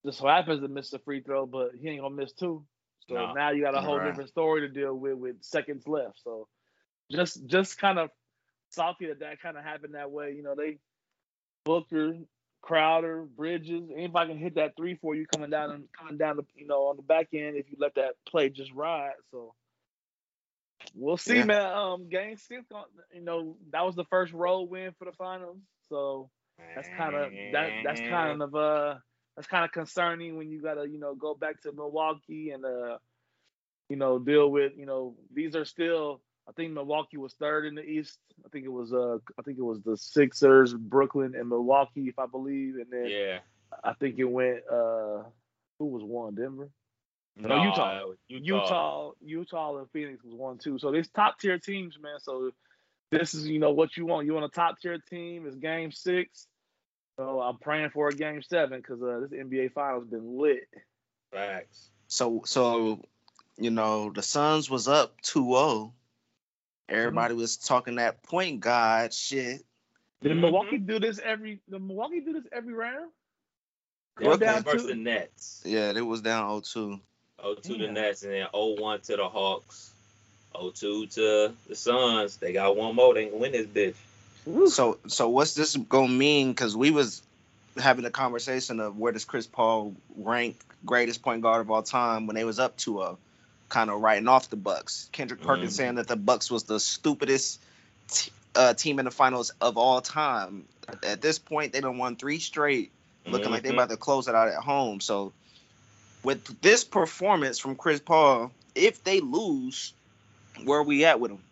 [0.05, 2.65] just so happens to miss the free throw, but he ain't gonna miss two.
[3.07, 3.34] So No.
[3.34, 4.05] now you got a whole Right.
[4.07, 6.19] different story to deal with with seconds left.
[6.22, 6.47] So
[7.11, 8.09] just just kind of
[8.69, 10.34] salty that that kind of happened that way.
[10.34, 10.80] You know, they
[11.63, 12.17] Booker,
[12.62, 16.45] Crowder, Bridges, anybody can hit that three for you coming down and coming down the
[16.55, 19.14] you know on the back end if you let that play just ride.
[19.32, 19.53] So
[20.95, 21.43] we'll see, Yeah.
[21.43, 21.74] man.
[21.74, 22.66] Um, game six,
[23.14, 25.57] you know, that was the first road win for the finals.
[25.89, 26.30] So
[26.76, 28.95] that's kind of that that's kind of uh
[29.36, 32.97] that's kind of concerning when you gotta you know go back to Milwaukee and uh
[33.89, 37.76] you know deal with you know these are still I think Milwaukee was third in
[37.76, 38.18] the East.
[38.46, 42.20] I think it was uh I think it was the Sixers, Brooklyn, and Milwaukee, if
[42.20, 43.39] I believe, and then yeah.
[43.84, 45.24] I think it went uh
[45.80, 46.70] who was one Denver,
[47.36, 48.02] No, Utah.
[48.04, 48.44] uh, Utah.
[48.44, 50.78] Utah, Utah, and Phoenix was one too.
[50.78, 52.20] So these top tier teams, man.
[52.20, 52.52] So
[53.12, 54.26] this is you know what you want.
[54.26, 55.46] You want a top tier team.
[55.46, 56.48] It's game six.
[57.18, 60.68] So I'm praying for a game seven because uh, this NBA finals been lit.
[61.32, 61.89] Facts.
[62.08, 63.04] So so
[63.58, 65.92] you know the Suns was up 2-0.
[66.92, 69.64] Everybody was talking that point guard shit.
[70.22, 70.42] Did Mhm.
[70.42, 71.60] Milwaukee do this every?
[71.70, 73.12] Did Milwaukee do this every round?
[74.16, 75.64] Brooklyn down versus two- the Nets.
[75.66, 77.00] Yeah, it was down 0-2.
[77.42, 79.92] 0 2 the Nets, and then 0 1 to the Hawks.
[80.56, 82.38] 0 2 to the Suns.
[82.38, 83.14] They got one more.
[83.14, 83.96] They can win this bitch.
[84.70, 86.52] So so what's this gonna mean?
[86.52, 87.22] Because we was
[87.78, 92.28] having a conversation of where does Chris Paul rank greatest point guard of all time
[92.28, 93.18] when they was up 2-0,
[93.72, 95.09] kind of writing off the Bucks.
[95.13, 95.78] Kendrick Perkins Mhm.
[95.78, 97.59] saying that the Bucks was the stupidest
[98.09, 100.67] t- uh, team in the finals of all time.
[101.03, 102.91] At this point, they done won three straight,
[103.26, 103.74] looking like they Mhm.
[103.74, 104.99] about to close it out at home.
[104.99, 105.32] So
[106.22, 109.93] with this performance from Chris Paul, if they lose,
[110.65, 111.43] where are we at with him?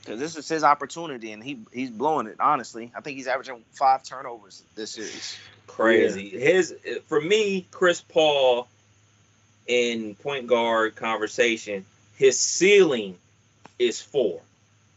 [0.00, 2.36] Because this is his opportunity, and he he's blowing it.
[2.40, 5.36] Honestly, I think he's averaging five turnovers this series.
[5.66, 6.30] Crazy.
[6.34, 6.40] Yeah.
[6.40, 6.74] His
[7.06, 8.68] for me, Chris Paul
[9.68, 11.84] in point guard conversation,
[12.16, 13.16] his ceiling
[13.78, 14.40] is four.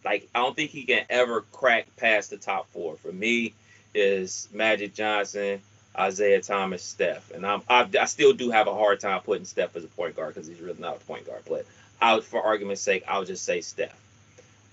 [0.03, 2.95] Like I don't think he can ever crack past the top four.
[2.95, 3.53] For me,
[3.93, 5.61] is Magic Johnson,
[5.99, 9.76] Isiah Thomas, Steph, and I'm I, I still do have a hard time putting Steph
[9.76, 11.43] as a point guard because he's really not a point guard.
[11.47, 11.65] But
[12.01, 13.97] I, for argument's sake, I'll just say Steph.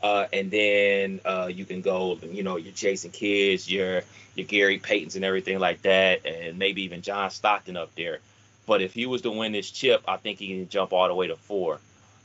[0.01, 4.03] Uh, and then uh, you can go, you know, your Jason Kidds, your
[4.37, 8.21] your Gary Paytons, and everything like that, and maybe even John Stockton up there.
[8.69, 11.15] But if he was to win this chip, I think he can jump all the
[11.15, 11.81] way to four.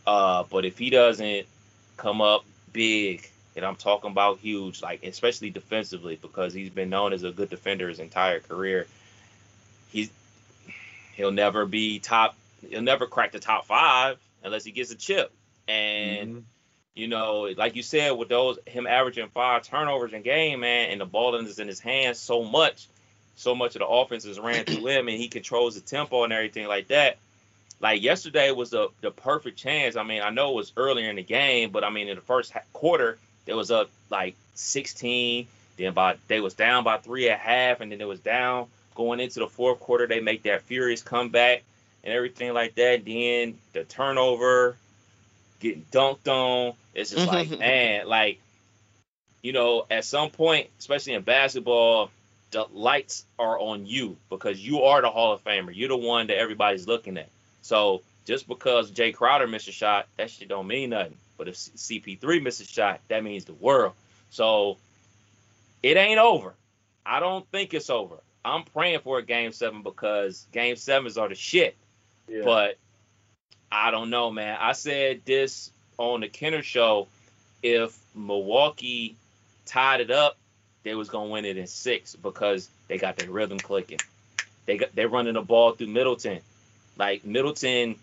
[0.06, 1.48] Uh, but if he doesn't
[1.96, 7.14] come up big, and I'm talking about huge, like especially defensively, because he's been known
[7.14, 8.88] as a good defender his entire career.
[9.90, 10.10] He's
[11.14, 12.36] he'll never be top.
[12.68, 15.32] He'll never crack the top five unless he gets a chip.
[15.70, 16.40] And mm-hmm.
[16.94, 21.00] you know, like you said, with those him averaging five turnovers in game, man, and
[21.00, 22.90] the ball is in his hands so much,
[23.36, 26.34] so much of the offense is ran through him, and he controls the tempo and
[26.34, 27.18] everything like that.
[27.80, 29.96] Like yesterday was the the perfect chance.
[29.96, 32.22] I mean, I know it was earlier in the game, but I mean, in the
[32.22, 35.48] first quarter, there was up like 16.
[35.78, 38.68] Then by they was down by three and a half, and then it was down
[38.96, 40.08] going into the fourth quarter.
[40.08, 41.64] They make that furious comeback
[42.04, 43.06] and everything like that.
[43.06, 44.78] Then the turnover,
[45.60, 46.76] getting dunked on.
[46.94, 48.40] It's just like man, like
[49.42, 52.12] you know, at some point, especially in basketball,
[52.54, 55.72] the lights are on you because you are the Hall of Famer.
[55.74, 57.30] You're the one that everybody's looking at.
[57.62, 61.18] So just because Jae Crowder missed a shot, that shit don't mean nothing.
[61.38, 63.94] But if CP3 misses a shot, that means the world.
[64.30, 64.78] So
[65.82, 66.54] it ain't over.
[67.06, 68.16] I don't think it's over.
[68.46, 71.76] I'm praying for a game seven because game sevens are the shit.
[72.28, 72.44] Yeah.
[72.46, 72.78] But
[73.72, 74.58] I don't know, man.
[74.60, 77.08] I said this on the Kenner show.
[77.62, 79.16] If Milwaukee
[79.66, 80.38] tied it up,
[80.84, 84.00] they was gonna win it in six because they got their rhythm clicking.
[84.66, 86.40] They got they're running the ball through Middleton.
[86.98, 87.96] Like Middleton,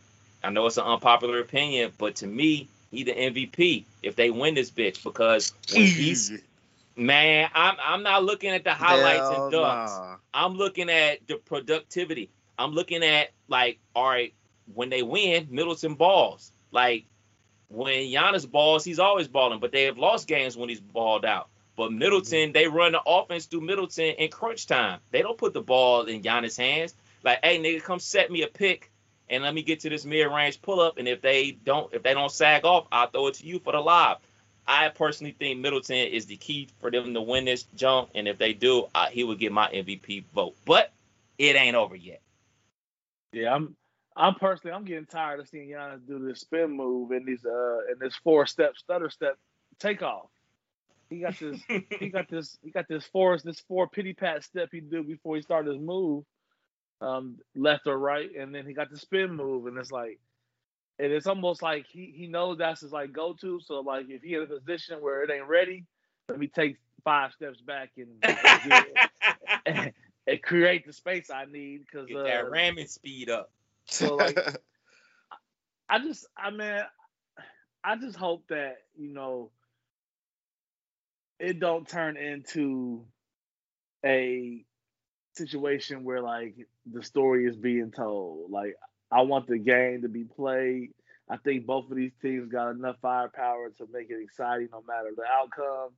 [0.43, 4.55] I know it's an unpopular opinion, but to me, he the MVP if they win
[4.55, 6.33] this bitch because when he's
[6.97, 9.99] man, I'm I'm not looking at the highlights Hell and dunks.
[9.99, 10.17] Nah.
[10.35, 12.31] I'm looking at the productivity.
[12.59, 14.35] I'm looking at like, all right,
[14.75, 16.53] when they win, Middleton balls.
[16.73, 17.05] Like
[17.69, 21.49] when Giannis balls, he's always balling, but they have lost games when he's balled out.
[21.81, 22.53] But Middleton, mm-hmm.
[22.53, 25.01] they run the offense through Middleton in crunch time.
[25.13, 26.95] They don't put the ball in Giannis' hands.
[27.25, 28.91] Like, hey, nigga, come set me a pick
[29.31, 30.99] and let me get to this mid-range pull-up.
[30.99, 33.73] And if they don't, if they don't sag off, I'll throw it to you for
[33.73, 34.19] the lob.
[34.67, 38.37] I personally think Middleton is the key for them to win this jump, and if
[38.37, 40.57] they do, uh, he would get my MVP vote.
[40.67, 40.93] But
[41.39, 42.21] it ain't over yet.
[43.33, 43.75] Yeah, I'm.
[44.15, 47.79] I'm personally, I'm getting tired of seeing Giannis do this spin move and these uh
[47.91, 49.39] and this four step stutter step
[49.79, 50.27] takeoff.
[51.11, 51.61] He got this,
[51.99, 55.37] he got this, he got this four this four pity pat step he do before
[55.37, 56.25] he started his move
[57.01, 60.19] um, left or right, and then he got the spin move, and it's like,
[60.99, 63.61] and it's almost like he he knows that's his like go to.
[63.61, 65.85] So like if he in a position where it ain't ready,
[66.29, 68.09] let me take five steps back and
[69.67, 69.93] and,
[70.27, 73.51] and, create the space I need because uh, that ramming speed up.
[73.87, 74.39] So like,
[75.89, 76.83] I just I mean,
[77.83, 79.51] I just hope that you know
[81.41, 83.05] it don't turn into
[84.05, 84.65] a
[85.35, 86.55] situation where like
[86.91, 88.51] the story is being told.
[88.51, 88.75] Like
[89.11, 90.91] I want the game to be played.
[91.29, 95.11] I think both of these teams got enough firepower to make it exciting no matter
[95.17, 95.91] the outcome.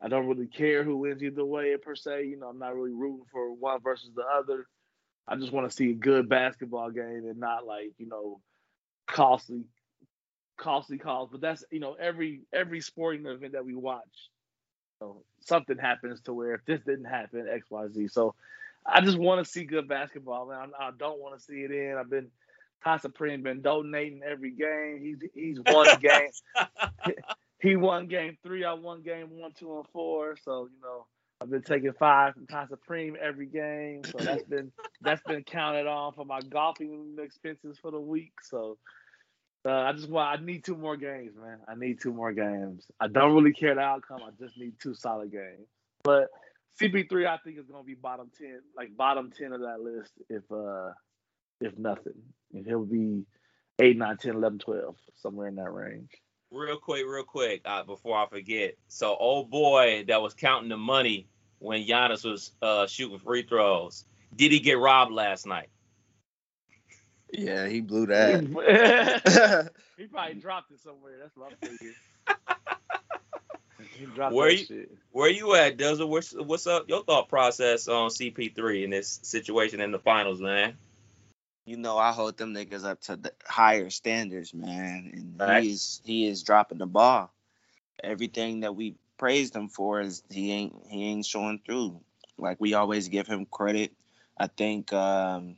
[0.00, 2.26] I don't really care who wins either way per se.
[2.26, 4.66] You know, I'm not really rooting for one versus the other.
[5.26, 8.40] I just want to see a good basketball game and not like, you know,
[9.06, 9.64] costly
[10.56, 11.30] costly calls.
[11.30, 14.30] But that's you know, every every sporting event that we watch,
[15.00, 18.10] know, something happens to where if this didn't happen, XYZ.
[18.10, 18.34] So
[18.86, 20.70] I just want to see good basketball, man.
[20.78, 21.96] I, I don't want to see it in.
[21.98, 22.28] I've been
[22.84, 25.00] Ty Supreme been donating every game.
[25.02, 27.14] He's he's won game.
[27.60, 28.64] he won game three.
[28.64, 30.36] I won game one, two, and four.
[30.42, 31.06] So you know,
[31.40, 34.02] I've been taking five from Ty Supreme every game.
[34.04, 38.32] So that's been that's been counted on for my golfing expenses for the week.
[38.42, 38.78] So
[39.68, 41.58] uh, I just want I need two more games, man.
[41.68, 42.86] I need two more games.
[42.98, 44.20] I don't really care the outcome.
[44.26, 45.68] I just need two solid games.
[46.04, 46.28] But
[46.80, 50.42] CP3, I think is to be bottom ten, like bottom ten of that list, if
[50.50, 50.92] uh,
[51.60, 52.14] if nothing,
[52.54, 53.24] and he'll be
[53.80, 56.10] 8, 9, 10, 11, 12, somewhere in that range.
[56.50, 58.74] Real quick, real quick, uh, before I forget.
[58.88, 64.04] So, old boy that was counting the money when Giannis was uh, shooting free throws,
[64.34, 65.68] did he get robbed last night?
[67.32, 69.70] Yeah, he blew that.
[69.96, 71.14] he probably dropped it somewhere.
[71.20, 71.94] That's what I'm thinking.
[73.98, 74.90] he dropped Where that you- shit.
[75.10, 76.08] Where you at, Dizzle?
[76.08, 76.88] What's, what's up?
[76.88, 80.76] Your thought process on CP3 in this situation in the finals, man?
[81.64, 85.10] you know, I hold them niggas up to the higher standards, man.
[85.12, 85.62] And Right.
[85.64, 87.30] he is he is dropping the ball.
[88.02, 92.00] Everything that we praised him for is he ain't he ain't showing through.
[92.38, 93.92] Like we always give him credit.
[94.38, 95.56] I think um,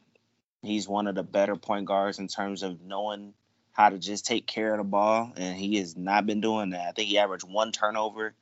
[0.63, 3.35] he's one of the better point guards in terms of knowing
[3.73, 6.89] how to just take care of the ball, and he has not been doing that.
[6.89, 8.35] I think he averaged one turnover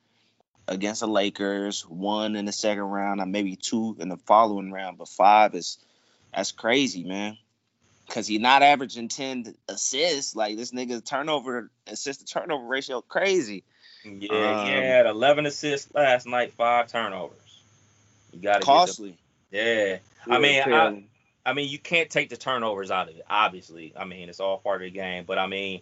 [0.67, 4.97] against the Lakers, one in the second round, and maybe two in the following round,
[4.97, 5.77] but five is
[6.33, 7.37] that's crazy, man.
[8.09, 10.35] Cause he's not averaging ten assists.
[10.35, 13.63] Like this nigga turnover assist to turnover ratio crazy.
[14.03, 17.37] Yeah, Um, he had 11 assists last night, five turnovers.
[18.31, 19.17] You got to get Costly.
[19.51, 19.97] the, Yeah.
[20.27, 21.05] I mean, I- him.
[21.49, 23.91] I mean, you can't take the turnovers out of it, obviously.
[23.97, 25.23] I mean, it's all part of the game.
[25.25, 25.81] But I mean,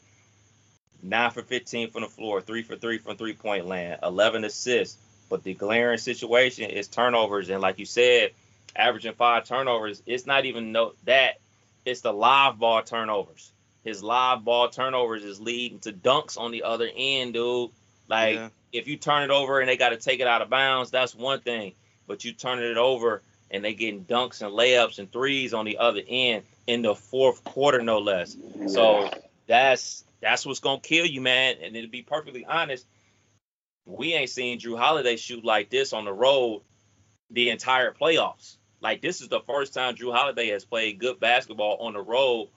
[1.03, 4.97] nine for 15 from the floor, three for three from three point land, 11 assists.
[5.29, 7.49] But the glaring situation is turnovers.
[7.49, 8.31] And like you said,
[8.77, 11.39] averaging five turnovers, it's not even no that,
[11.85, 13.51] it's the live ball turnovers.
[13.83, 17.71] His live ball turnovers is leading to dunks on the other end, dude.
[18.07, 18.49] Like, Yeah.
[18.71, 21.13] if you turn it over and they got to take it out of bounds, that's
[21.13, 21.73] one thing.
[22.07, 23.21] But you turn it over
[23.51, 27.43] and they getting dunks and layups and threes on the other end in the fourth
[27.43, 28.37] quarter, no less.
[28.67, 29.09] So
[29.47, 31.55] that's that's what's gonna kill you, man.
[31.61, 32.85] And to be perfectly honest,
[33.85, 36.61] we ain't seen Jrue Holiday shoot like this on the road
[37.31, 38.57] the entire playoffs.
[38.81, 42.49] Like this is the first time Jrue Holiday has played good basketball on the road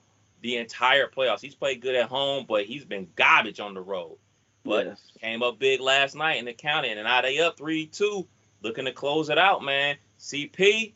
[0.42, 1.40] the entire playoffs.
[1.40, 4.16] He's played good at home, but he's been garbage on the road.
[4.64, 5.02] But Yes.
[5.20, 8.26] came up big last night in the county, and now they up three two,
[8.62, 9.96] looking to close it out, man.
[10.20, 10.92] CP,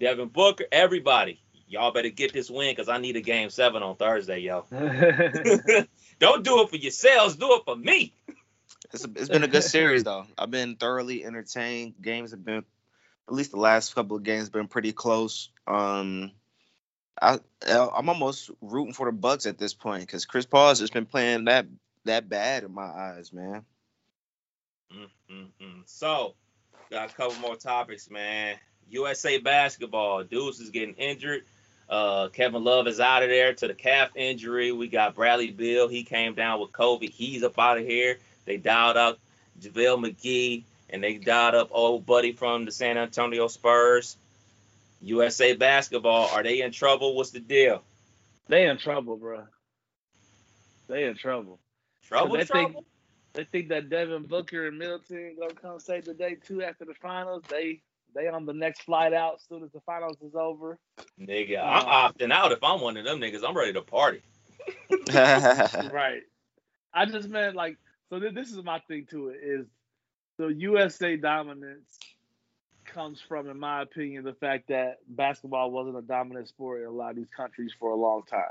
[0.00, 3.96] Devin Booker, everybody, y'all better get this win because I need a game seven on
[3.96, 4.64] Thursday, yo.
[6.18, 8.14] Don't do it for yourselves, do it for me.
[8.92, 10.26] It's, a, it's been a good series though.
[10.36, 11.94] I've been thoroughly entertained.
[12.00, 12.64] Games have been,
[13.28, 15.50] at least the last couple of games, been pretty close.
[15.66, 16.32] Um,
[17.20, 20.92] I I'm almost rooting for the Bucks at this point because Chris Paul has just
[20.92, 21.66] been playing that
[22.04, 23.64] that bad in my eyes, man.
[24.92, 25.82] Mm, mm, mm.
[25.86, 26.34] So,
[26.92, 28.56] got a couple more topics, man.
[28.90, 31.44] USA basketball, Deuce is getting injured.
[31.88, 34.72] Uh, Kevin Love is out of there to the calf injury.
[34.72, 35.88] We got Bradley Beal.
[35.88, 37.10] He came down with COVID.
[37.10, 38.18] He's up out of here.
[38.44, 39.18] They dialed up
[39.60, 44.16] JaVale McGee and they dialed up old buddy from the San Antonio Spurs.
[45.00, 47.16] USA basketball, are they in trouble?
[47.16, 47.82] What's the deal?
[48.48, 49.44] they in trouble, bro.
[50.88, 51.58] They in trouble.
[52.06, 52.84] Trouble, trouble?
[53.34, 56.94] They think that Devin Booker and Middleton gonna come save the day too after the
[57.00, 57.44] finals.
[57.48, 57.80] They
[58.14, 60.78] they on the next flight out as soon as the finals is over.
[61.20, 63.42] Nigga, Uh, I'm opting out if I'm one of them niggas.
[63.46, 64.22] I'm ready to party.
[65.14, 66.22] right.
[66.92, 67.78] I just meant like
[68.10, 68.20] so.
[68.20, 69.66] Th- this is my thing to it is
[70.38, 71.98] the USA dominance
[72.84, 76.90] comes from, in my opinion, the fact that basketball wasn't a dominant sport in a
[76.90, 78.42] lot of these countries for a long time.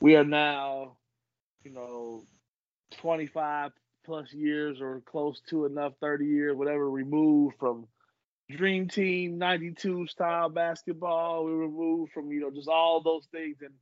[0.00, 0.96] We are now,
[1.64, 2.24] you know,
[2.92, 3.72] 25
[4.04, 7.86] plus years or close to enough, 30 years, whatever, removed from
[8.50, 11.44] Dream Team 92 style basketball.
[11.44, 13.56] We removed from, you know, just all those things.
[13.62, 13.72] And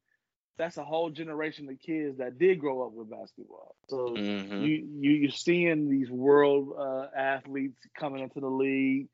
[0.59, 3.75] that's a whole generation of kids that did grow up with basketball.
[3.89, 4.63] So Mhm.
[4.63, 9.09] you you you're seeing these world uh, athletes coming into the league.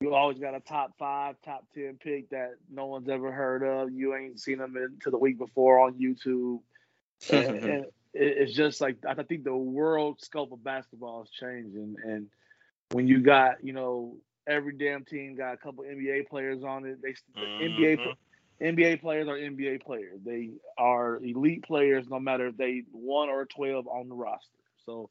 [0.00, 3.92] You always got a top five, top ten pick that no one's ever heard of.
[3.92, 6.60] You ain't seen them until the week before on YouTube.
[7.30, 12.28] and, and it's just like I think the world scope of basketball is changing, and
[12.90, 17.02] when you got you know every damn team got a couple NBA players on it,
[17.02, 17.98] they the NBA.
[17.98, 18.10] Mm-hmm.
[18.60, 20.18] NBA players are NBA players.
[20.24, 24.58] They are elite players, no matter if they one or twelve on the roster.
[24.84, 25.10] So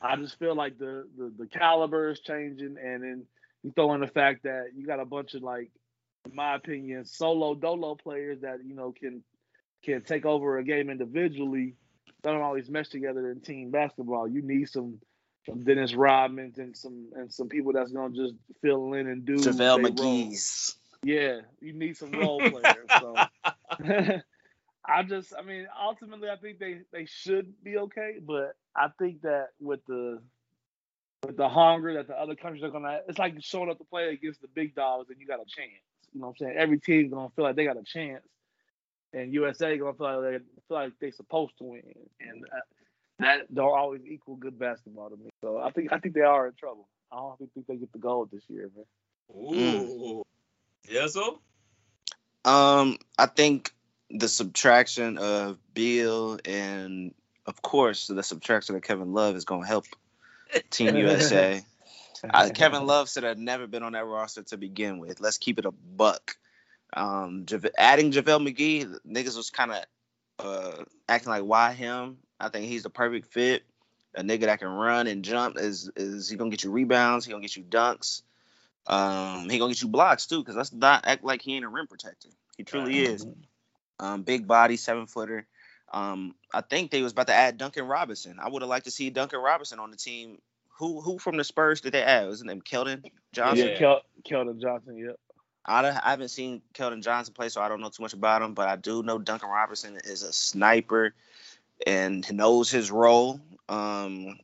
[0.00, 3.26] I just feel like the the, the caliber is changing, and then
[3.62, 5.70] you throw in the fact that you got a bunch of like,
[6.24, 9.22] in my opinion, solo dolo players that you know can
[9.84, 11.74] can take over a game individually.
[12.22, 14.28] They don't always mesh together in team basketball.
[14.28, 15.00] You need some
[15.46, 19.36] some Dennis Rodmans and some and some people that's gonna just fill in and do
[19.36, 19.90] JaVale their role.
[19.90, 20.76] McGee's.
[21.02, 22.86] Yeah, you need some role players.
[22.98, 23.16] So
[24.84, 29.22] I just, I mean, ultimately, I think they they should be okay, but I think
[29.22, 30.20] that with the
[31.24, 34.08] with the hunger that the other countries are gonna, it's like showing up to play
[34.08, 35.82] against the big dogs and you got a chance.
[36.12, 36.58] You know what I'm saying?
[36.58, 38.24] Every team's gonna feel like they got a chance,
[39.12, 40.38] and USA gonna feel like they
[40.68, 41.82] feel like they supposed to win,
[42.20, 42.60] and uh,
[43.18, 45.30] that don't always equal good basketball to me.
[45.42, 46.88] So I think I think they are in trouble.
[47.12, 48.84] I don't think they get the gold this year, man.
[49.36, 50.24] Ooh.
[50.88, 51.38] Jizzle?
[52.44, 53.72] Um, I think
[54.10, 57.14] the subtraction of Beal and
[57.46, 59.84] of course the subtraction of Kevin Love is going to help
[60.70, 61.62] Team USA.
[62.30, 65.20] I, Kevin Love should have never been on that roster to begin with.
[65.20, 66.36] Let's keep it a buck.
[66.92, 67.46] Um,
[67.78, 69.84] adding JaVale McGee, niggas was kind of
[70.38, 72.18] uh, acting like why him?
[72.38, 73.62] I think he's the perfect fit.
[74.14, 77.24] A nigga that can run and jump is is he gonna get you rebounds?
[77.24, 78.22] He gonna get you dunks.
[78.86, 81.68] Um, he gonna get you blocks too, because let's not act like he ain't a
[81.68, 82.28] rim protector.
[82.56, 83.24] He truly is.
[84.00, 85.46] Um, big body, seven footer.
[85.92, 88.38] Um, I think they was about to add Duncan Robinson.
[88.40, 90.38] I would have liked to see Duncan Robinson on the team.
[90.78, 92.26] Who who from the Spurs did they add?
[92.26, 93.68] Was his name Keldon Johnson?
[93.68, 94.96] Yeah, Kel- Keldon Johnson.
[94.96, 95.20] Yep.
[95.64, 98.54] I, I haven't seen Keldon Johnson play, so I don't know too much about him.
[98.54, 101.14] But I do know Duncan Robinson is a sniper
[101.86, 103.40] and knows his role.
[103.68, 104.38] Um,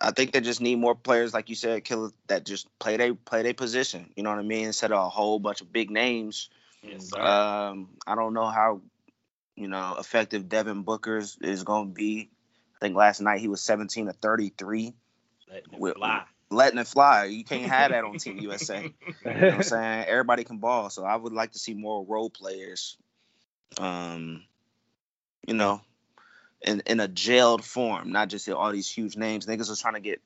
[0.00, 3.12] I think they just need more players, like you said, killer that just play they
[3.12, 4.10] play their position.
[4.16, 4.66] You know what I mean?
[4.66, 6.48] Instead of a whole bunch of big names.
[6.82, 8.80] Yes, um, I don't know how
[9.56, 12.30] you know effective Devin Booker's is going to be.
[12.76, 14.94] I think last night he was 17 to 33.
[15.50, 16.22] Letting it fly.
[16.50, 17.26] Letting it fly.
[17.26, 18.82] You can't have that on Team USA.
[18.82, 20.04] You know what I'm saying?
[20.08, 20.90] Everybody can ball.
[20.90, 22.96] So I would like to see more role players.
[23.78, 24.42] Um,
[25.46, 25.80] you know,
[26.62, 29.46] in in a jailed form, not just all these huge names.
[29.46, 30.20] Niggas was trying to get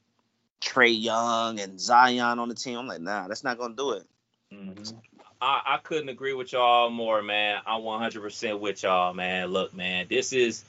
[0.61, 2.79] Trae Young and Zion on the team.
[2.79, 4.07] I'm like, nah, that's not gonna do it.
[4.53, 4.97] Mm-hmm.
[5.41, 7.61] I, I couldn't agree with y'all more, man.
[7.67, 9.49] I'm 100% with y'all, man.
[9.49, 10.65] Look, man, this is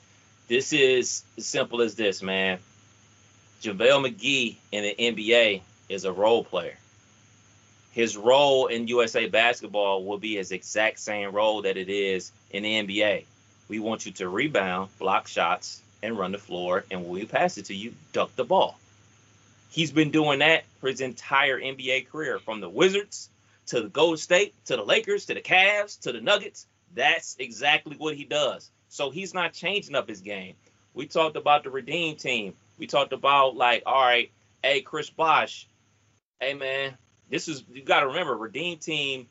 [0.48, 2.58] this is as simple as this, man.
[3.62, 6.76] JaVale McGee in the NBA is a role player.
[7.92, 12.62] His role in USA basketball will be his exact same role that it is in
[12.62, 13.24] the NBA.
[13.68, 16.84] We want you to rebound, block shots, and run the floor.
[16.90, 18.78] And when we pass it to you, duck the ball.
[19.70, 23.30] He's been doing that for his entire NBA career, from the Wizards
[23.66, 26.66] to the Golden State to the Lakers to the Cavs to the Nuggets.
[26.94, 28.70] That's exactly what he does.
[28.88, 30.54] So he's not changing up his game.
[30.94, 32.54] We talked about the Redeem team.
[32.78, 34.30] We talked about like, all right,
[34.62, 35.66] hey Chris Bosh,
[36.40, 36.96] hey man,
[37.30, 39.26] this is you got to remember Redeem team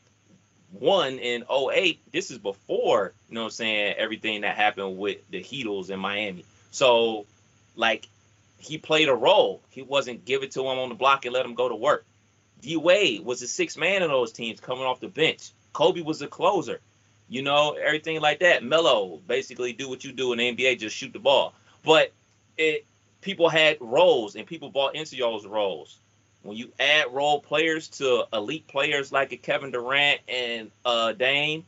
[0.71, 1.99] won in 08.
[2.11, 5.99] This is before you know what I'm saying everything that happened with the Heatles in
[5.99, 6.45] Miami.
[6.71, 7.25] So
[7.75, 8.07] like
[8.57, 9.61] he played a role.
[9.69, 12.05] He wasn't give it to him on the block and let him go to work.
[12.61, 15.51] D Wade was the sixth man in those teams coming off the bench.
[15.73, 16.79] Kobe was the closer.
[17.27, 18.63] You know, everything like that.
[18.63, 21.53] Melo basically do what you do in the NBA, just shoot the ball.
[21.83, 22.11] But
[22.57, 22.85] it
[23.25, 25.97] people had roles and people bought into y'all's roles.
[26.43, 31.65] When you add role players to elite players like a Kevin Durant and uh, Dame,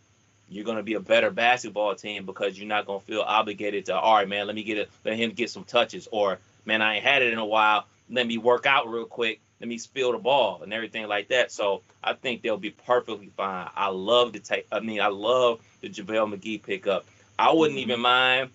[0.49, 4.13] you're gonna be a better basketball team because you're not gonna feel obligated to, all
[4.13, 7.03] right, man, let me get it, let him get some touches, or man, I ain't
[7.03, 10.19] had it in a while, let me work out real quick, let me spill the
[10.19, 11.51] ball and everything like that.
[11.51, 13.67] So I think they'll be perfectly fine.
[13.75, 14.67] I love the take.
[14.71, 17.07] I mean, I love the JaVale McGee pickup.
[17.39, 17.89] I wouldn't mm-hmm.
[17.89, 18.51] even mind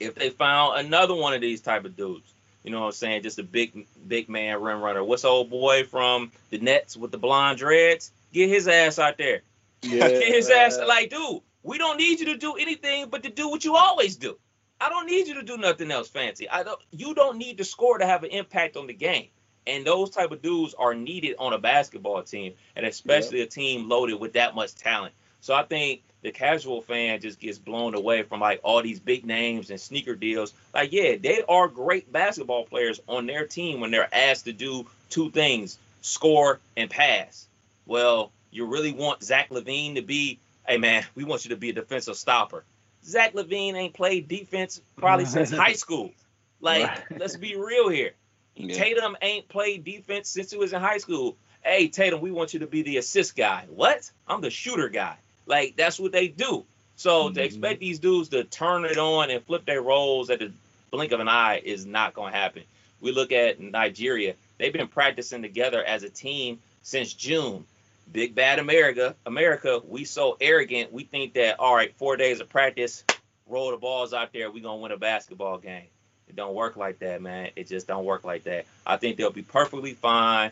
[0.00, 2.32] if they found another one of these type of dudes.
[2.64, 3.22] You know what I'm saying?
[3.22, 5.04] Just a big, big man rim runner.
[5.04, 8.10] What's old boy from the Nets with the blonde dreads?
[8.32, 9.42] Get his ass out there.
[9.82, 10.08] Yeah.
[10.08, 10.78] Get his ass.
[10.86, 14.16] Like, dude, we don't need you to do anything but to do what you always
[14.16, 14.36] do.
[14.80, 16.48] I don't need you to do nothing else fancy.
[16.48, 16.80] I don't.
[16.90, 19.28] You don't need to score to have an impact on the game.
[19.66, 23.48] And those type of dudes are needed on a basketball team, and especially yep.
[23.48, 25.14] a team loaded with that much talent.
[25.42, 29.24] So I think the casual fan just gets blown away from like all these big
[29.24, 30.52] names and sneaker deals.
[30.74, 34.86] Like, yeah, they are great basketball players on their team when they're asked to do
[35.08, 37.46] two things score and pass.
[37.86, 41.70] Well, you really want Zach LaVine to be, hey man, we want you to be
[41.70, 42.64] a defensive stopper.
[43.04, 46.12] Zach LaVine ain't played defense probably since high school.
[46.60, 47.18] Like, right.
[47.18, 48.12] let's be real here.
[48.54, 48.76] Yeah.
[48.76, 51.36] Tatum ain't played defense since he was in high school.
[51.62, 53.66] Hey, Tatum, we want you to be the assist guy.
[53.70, 54.10] What?
[54.28, 55.16] I'm the shooter guy.
[55.46, 56.64] Like that's what they do.
[56.96, 57.34] So mm-hmm.
[57.34, 60.52] to expect these dudes to turn it on and flip their roles at the
[60.90, 62.62] blink of an eye is not going to happen.
[63.00, 64.34] We look at Nigeria.
[64.58, 67.64] They've been practicing together as a team since June.
[68.12, 70.92] Big bad America, America, we so arrogant.
[70.92, 73.04] We think that all right, four days of practice,
[73.46, 75.86] roll the balls out there, we gonna win a basketball game.
[76.28, 77.50] It don't work like that, man.
[77.56, 78.66] It just don't work like that.
[78.84, 80.50] I think they'll be perfectly fine.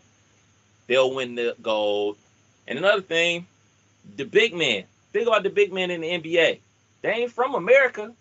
[0.87, 2.17] They'll win the gold.
[2.67, 3.47] And another thing,
[4.17, 4.85] the big men.
[5.13, 6.61] Think about the big men in the NBA.
[7.03, 8.13] They ain't from America.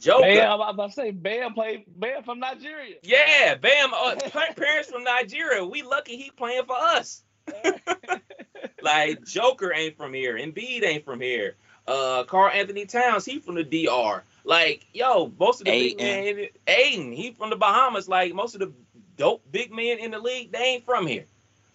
[0.00, 0.22] Joker.
[0.22, 2.96] Bam, I'm about to say Bam played Bam from Nigeria.
[3.02, 3.92] Yeah, Bam.
[3.92, 4.16] Uh,
[4.56, 5.64] parents from Nigeria.
[5.64, 7.22] We lucky he playing for us.
[8.82, 10.36] like Joker ain't from here.
[10.36, 11.56] Embiid ain't from here.
[11.86, 14.22] Uh, Karl-Anthony Towns, he from the DR.
[14.44, 15.96] Like, yo, most of the Ayton.
[15.98, 18.08] big men, Ayton, he from the Bahamas.
[18.08, 18.72] Like, most of the
[19.16, 21.24] dope big men in the league, they ain't from here.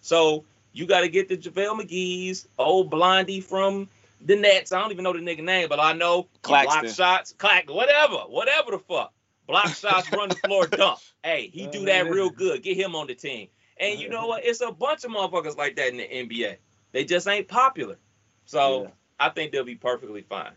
[0.00, 0.44] So
[0.76, 3.88] you got to get the JaVale McGee's, old Blondie from
[4.20, 4.72] the Nets.
[4.72, 8.16] I don't even know the nigga name, but I know he block shots, clack, whatever,
[8.28, 9.12] whatever the fuck.
[9.46, 10.98] Block shots, run the floor, dunk.
[11.22, 12.62] Hey, he do that real good.
[12.62, 13.48] Get him on the team.
[13.78, 14.44] And you know what?
[14.44, 16.56] It's a bunch of motherfuckers like that in the NBA.
[16.92, 17.96] They just ain't popular.
[18.44, 18.88] So Yeah.
[19.18, 20.52] I think they'll be perfectly fine.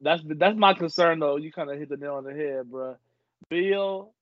[0.00, 1.36] That's that's my concern though.
[1.36, 2.96] You kind of hit the nail on the head, bro.
[3.48, 4.12] Beal,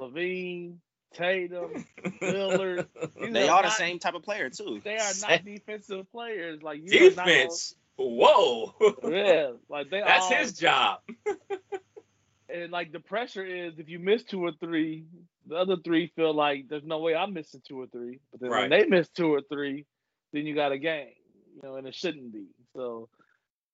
[0.00, 0.76] LaVine,
[1.14, 1.84] Tatum,
[2.22, 2.86] Lillard.
[3.20, 4.80] these They are the not- same type of player too.
[4.82, 6.62] They are not defensive players.
[6.62, 7.74] Like you are not gonna- Defense.
[7.96, 8.74] Whoa.
[9.08, 11.00] yeah, like they That's all, his job.
[12.48, 15.04] and like the pressure is if you miss two or three,
[15.46, 18.20] the other three feel like there's no way I'm missing two or three.
[18.30, 18.70] But then Right.
[18.70, 19.86] when they miss two or three,
[20.32, 21.08] then you got a game,
[21.54, 22.46] you know, and it shouldn't be.
[22.74, 23.08] So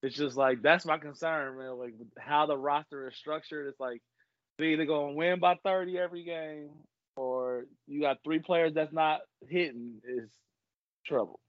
[0.02, 1.78] it's just like that's my concern, man.
[1.78, 4.02] Like how the roster is structured, it's like
[4.58, 6.70] they either gonna win by 30 every game,
[7.86, 10.30] you got three players that's not hitting is
[11.06, 11.40] trouble.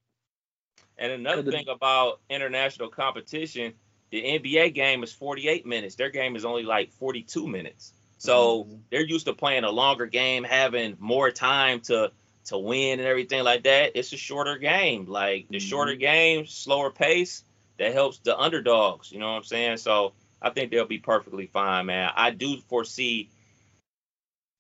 [0.97, 3.73] And another the- thing about international competition,
[4.11, 5.95] the NBA game is 48 minutes.
[5.95, 7.93] Their game is only like 42 minutes.
[8.17, 8.79] So Mhm.
[8.89, 12.11] they're used to playing a longer game, having more time to
[12.45, 13.91] to win and everything like that.
[13.93, 15.05] It's a shorter game.
[15.05, 17.43] Like the shorter game, slower pace,
[17.77, 19.11] that helps the underdogs.
[19.11, 19.77] You know what I'm saying?
[19.77, 22.11] So I think they'll be perfectly fine, man.
[22.15, 23.29] I do foresee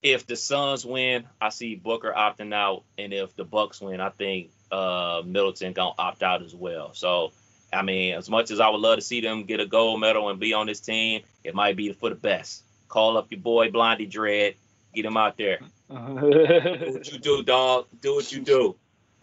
[0.01, 4.09] if the Suns win, I see Booker opting out, and if the Bucks win, I
[4.09, 6.93] think uh, Middleton gonna opt out as well.
[6.93, 7.31] So,
[7.73, 10.29] I mean, as much as I would love to see them get a gold medal
[10.29, 12.63] and be on this team, it might be for the best.
[12.87, 14.55] Call up your boy Blondie Dread,
[14.93, 15.59] get him out there.
[15.89, 17.87] Do what you do, dog.
[18.01, 18.75] Do what you do.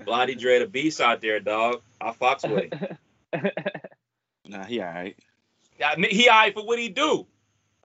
[0.05, 1.81] Blondie Dread, a beast out there, dog.
[2.01, 2.99] I fox with him.
[4.49, 5.17] Nah, he all right.
[5.85, 7.27] I mean, he alright for what he do.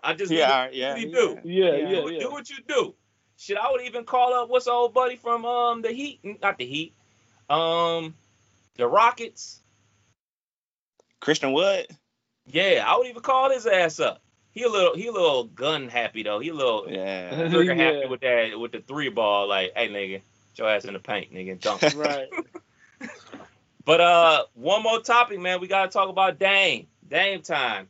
[0.04, 0.74] I just He all right.
[0.74, 0.92] Yeah.
[0.92, 1.40] what he he do.
[1.44, 1.90] yeah, Yeah.
[2.08, 2.96] yeah, do, what you do.
[3.38, 6.58] Shit, I would even call up what's the old buddy from um the Heat, not
[6.58, 6.94] the Heat,
[7.50, 8.16] um
[8.76, 9.60] the Rockets.
[11.20, 11.88] Christian Wood.
[12.48, 14.22] Yeah, I would even call his ass up.
[14.52, 16.40] He a little he a little gun happy though.
[16.40, 17.48] He a little Yeah.
[17.50, 18.08] trigger happy Yeah.
[18.08, 19.48] with that with the three ball.
[19.48, 20.24] Like, hey nigga, get
[20.58, 21.82] your ass in the paint, nigga, and dunk.
[21.96, 22.28] right.
[23.84, 25.60] But uh, one more topic, man.
[25.60, 26.86] We gotta talk about Dame.
[27.08, 27.90] Dame time.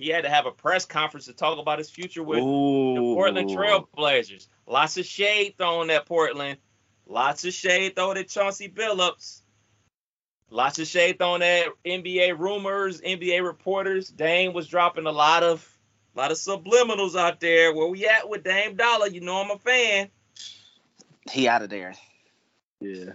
[0.00, 2.94] He had to have a press conference to talk about his future with Ooh.
[2.94, 4.48] the Portland Trailblazers.
[4.66, 6.56] Lots of shade thrown at Portland.
[7.06, 9.42] Lots of shade thrown at Chauncey Billups.
[10.48, 14.08] Lots of shade thrown at NBA rumors, NBA reporters.
[14.08, 15.68] Dame was dropping a lot of
[16.16, 17.74] a lot of subliminals out there.
[17.74, 19.08] Where we at with Dame Dollar?
[19.08, 20.08] You know I'm a fan.
[21.30, 21.92] He out of there.
[22.80, 23.12] Yeah.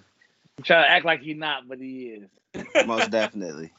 [0.57, 2.21] I'm trying to act like he not, but he
[2.53, 2.85] is.
[2.85, 3.71] Most definitely.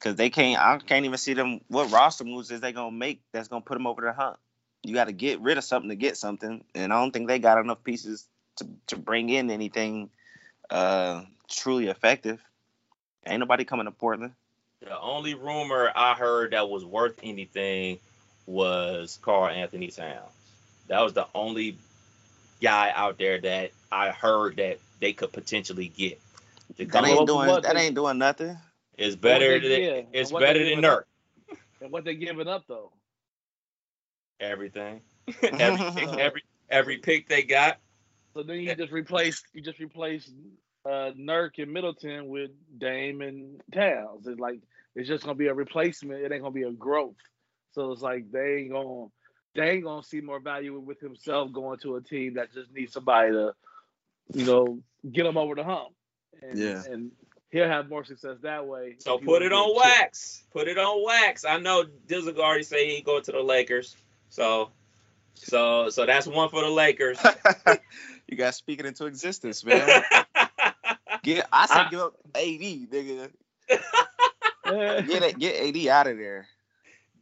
[0.00, 0.60] Cause they can't.
[0.60, 1.60] I can't even see them.
[1.68, 4.38] What roster moves is they gonna make that's gonna put them over the hump?
[4.82, 7.38] You got to get rid of something to get something, and I don't think they
[7.38, 10.10] got enough pieces to to bring in anything
[10.70, 12.40] uh truly effective.
[13.26, 14.34] Ain't nobody coming to Portland.
[14.80, 17.98] The only rumor I heard that was worth anything
[18.46, 20.30] was Karl-Anthony Towns.
[20.88, 21.78] That was the only
[22.60, 26.20] guy out there that I heard that they could potentially get.
[26.78, 27.46] That ain't doing.
[27.46, 28.56] that ain't doing nothing.
[28.96, 30.84] Is better than give, it's and what they better than giving.
[30.84, 31.04] Nurk.
[31.80, 32.92] And what they giving up though?
[34.40, 35.02] Everything.
[35.42, 35.80] every,
[36.18, 37.78] every every pick they got.
[38.34, 40.30] So then you just replace you just replace
[40.84, 44.26] uh Nurk and Middleton with Dame and Towns.
[44.26, 44.60] It's like
[44.94, 46.22] it's just gonna be a replacement.
[46.22, 47.16] It ain't gonna be a growth.
[47.72, 49.06] So it's like they ain't gonna
[49.54, 52.92] they ain't gonna see more value with himself going to a team that just needs
[52.92, 53.52] somebody to,
[54.34, 54.80] you know,
[55.10, 55.94] get him over the hump.
[56.42, 56.82] And, Yeah.
[56.88, 57.10] and
[57.50, 58.96] he'll have more success that way.
[58.98, 59.82] So put it on a chip.
[59.84, 60.44] wax.
[60.52, 61.44] Put it on wax.
[61.44, 63.96] I know Dizzle already say he going to the Lakers.
[64.30, 64.70] So
[65.34, 67.18] so so that's one for the Lakers.
[68.28, 69.86] you got speaking into existence, man.
[71.22, 71.46] Get.
[71.52, 73.30] I said I- give up AD, nigga.
[73.68, 73.80] Get
[75.22, 75.38] it.
[75.38, 76.46] Get AD out of there.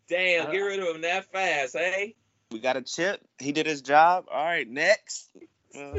[0.09, 2.15] Damn, get rid of him that fast, hey?
[2.51, 3.21] We got a chip.
[3.39, 4.27] He did his job.
[4.31, 5.31] All right, next.
[5.75, 5.99] Uh,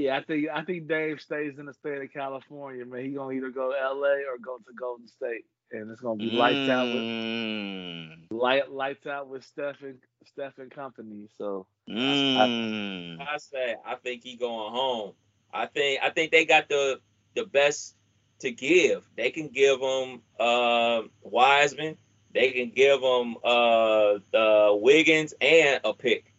[0.00, 3.04] Yeah, I think I think Dame stays in the state of California, man.
[3.04, 6.30] He gonna either go to LA or go to Golden State, and it's gonna be
[6.30, 8.26] lights out with Mm.
[8.30, 11.28] light lights out with Steph and Steph and company.
[11.36, 13.20] So Mm.
[13.20, 15.12] I say I think he going home.
[15.52, 17.00] I think I think they got the
[17.34, 17.94] the best
[18.40, 19.04] to give.
[19.16, 21.98] They can give him uh, Wiseman.
[22.32, 26.32] They can give him uh, uh, Wiggins and a pick,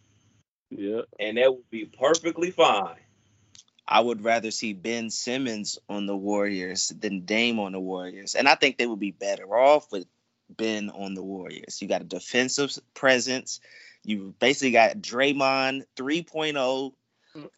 [0.70, 3.01] yeah, and that would be perfectly fine.
[3.92, 8.34] I would rather see Ben Simmons on the Warriors than Dame on the Warriors.
[8.34, 10.06] And I think they would be better off with
[10.48, 11.82] Ben on the Warriors.
[11.82, 13.60] You got a defensive presence.
[14.02, 16.94] You basically got Draymond 3.0.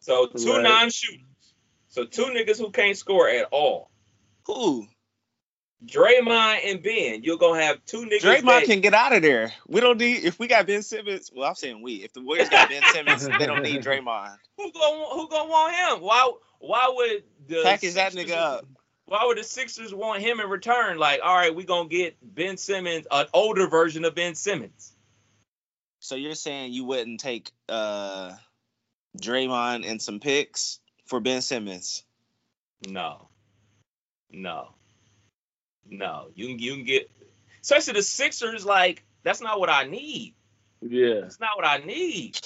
[0.01, 0.63] So two Right.
[0.63, 1.53] non-shooters.
[1.87, 3.89] So two niggas who can't score at all.
[4.47, 4.89] Who?
[5.85, 7.23] Draymond and Ben.
[7.23, 8.21] You're gonna have two niggas.
[8.21, 9.53] Draymond that- can get out of there.
[9.67, 11.31] We don't need if we got Ben Simmons.
[11.33, 11.95] Well, I'm saying we.
[12.03, 14.37] If the Warriors got Ben Simmons, they don't need Draymond.
[14.57, 16.01] who gonna who gonna want him?
[16.03, 18.65] Why why would the Package that nigga up.
[19.07, 20.97] Why would the Sixers want him in return?
[20.97, 24.93] Like, all right, we gonna get Ben Simmons, an older version of Ben Simmons.
[25.99, 28.33] So you're saying you wouldn't take uh
[29.21, 32.03] Draymond and some picks for Ben Simmons?
[32.87, 33.29] No,
[34.31, 34.74] no,
[35.89, 36.27] no.
[36.35, 37.09] You can you can get,
[37.61, 38.65] especially the Sixers.
[38.65, 40.33] Like, that's not what I need.
[40.81, 41.21] yeah.
[41.21, 42.39] That's not what I need.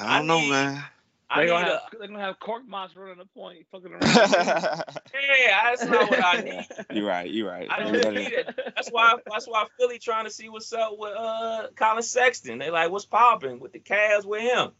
[0.00, 0.82] I don't know, need- man.
[1.30, 3.90] I They're need gonna, a, have, they're gonna have Cork Moss running the point, fucking
[3.90, 4.02] around.
[4.04, 5.60] yeah.
[5.64, 6.66] That's not what I need.
[6.92, 7.28] you're right.
[7.30, 7.66] You're right.
[7.70, 8.54] I don't need it.
[8.76, 9.16] That's why.
[9.26, 12.58] That's why Philly trying to see what's up with uh Collin Sexton.
[12.58, 14.72] They like what's popping with the Cavs with him.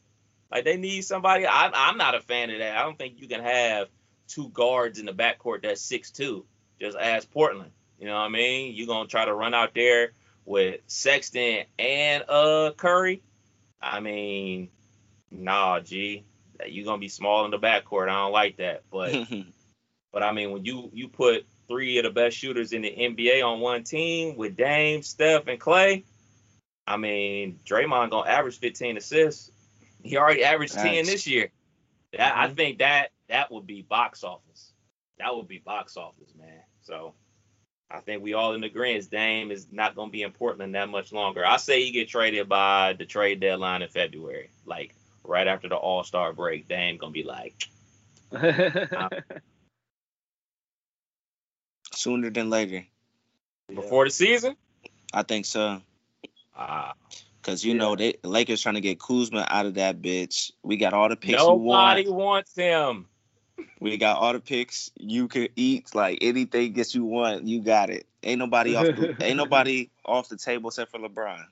[0.53, 1.47] Like they need somebody.
[1.47, 2.77] I, I'm not a fan of that.
[2.77, 3.89] I don't think you can have
[4.29, 6.45] two guards in the backcourt that's six two.
[6.81, 7.71] Just ask Portland.
[7.99, 8.75] You know what I mean?
[8.75, 10.13] You're gonna try to run out there
[10.45, 13.23] with Sexton and uh Curry.
[13.81, 14.71] I mean,
[15.31, 16.25] nah, G.
[16.67, 18.09] You're gonna be small in the backcourt.
[18.09, 18.83] I don't like that.
[18.91, 19.15] But
[20.13, 23.43] but I mean, when you you put three of the best shooters in the NBA
[23.45, 26.05] on one team with Dame, Steph, and Clay,
[26.87, 29.51] I mean, Draymond gonna average 15 assists.
[30.03, 31.51] He already averaged 10 this year.
[32.13, 32.57] That I Mhm.
[32.57, 34.73] think that that would be box office.
[35.19, 36.54] That would be box office, man.
[36.85, 37.15] So
[37.91, 39.11] I think we all in agreement.
[39.11, 41.45] Dame is not gonna be in Portland that much longer.
[41.45, 44.95] I say he get traded by the trade deadline in February, like
[45.25, 46.69] right after the All Star break.
[46.69, 47.69] Dame gonna be like,
[51.93, 52.85] Sooner than later.
[53.75, 54.57] before the season.
[55.13, 55.81] I think so.
[56.57, 56.95] Ah,
[57.43, 57.79] Cause you Yeah.
[57.79, 60.51] know they the Lakers trying to get Kuzma out of that bitch.
[60.63, 62.17] We got all the picks Nobody want.
[62.17, 63.07] wants him.
[63.81, 65.95] We got all the picks you can eat.
[65.95, 68.07] Like anything that you want, you got it.
[68.23, 68.85] Ain't nobody off.
[68.87, 71.45] The, ain't nobody off the table except for LeBron.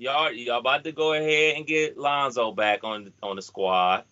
[0.00, 4.04] Y'all, y'all about to go ahead and get Lonzo back on on the squad.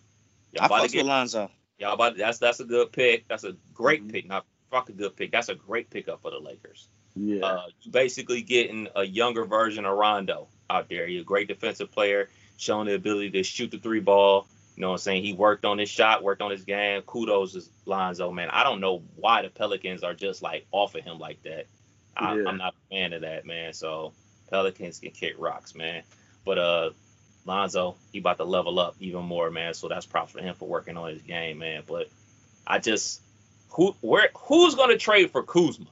[0.51, 1.49] Y'all I about to get with Lonzo.
[1.79, 3.27] y'all about that's that's a good pick.
[3.27, 4.11] That's a great Mhm.
[4.11, 5.31] pick, not fuck a good pick.
[5.31, 6.89] That's a great pickup for the Lakers.
[7.15, 7.45] yeah.
[7.45, 11.07] Uh, you basically getting a younger version of Rondo out there.
[11.07, 14.47] He's a great defensive player, showing the ability to shoot the three ball.
[14.77, 15.23] You know what I'm saying?
[15.23, 17.01] He worked on his shot, worked on his game.
[17.01, 18.49] Kudos to Lonzo, man.
[18.51, 21.65] I don't know why the Pelicans are just like off of him like that.
[22.15, 22.43] I, Yeah.
[22.47, 23.73] I'm not a fan of that, man.
[23.73, 24.13] So
[24.51, 26.03] Pelicans can kick rocks, man.
[26.45, 26.89] But uh
[27.45, 29.73] Lonzo, he about to level up even more, man.
[29.73, 31.81] So that's props for him for working on his game, man.
[31.87, 32.09] But
[32.67, 33.21] I just
[33.69, 35.87] who where who's gonna trade for Kuzma?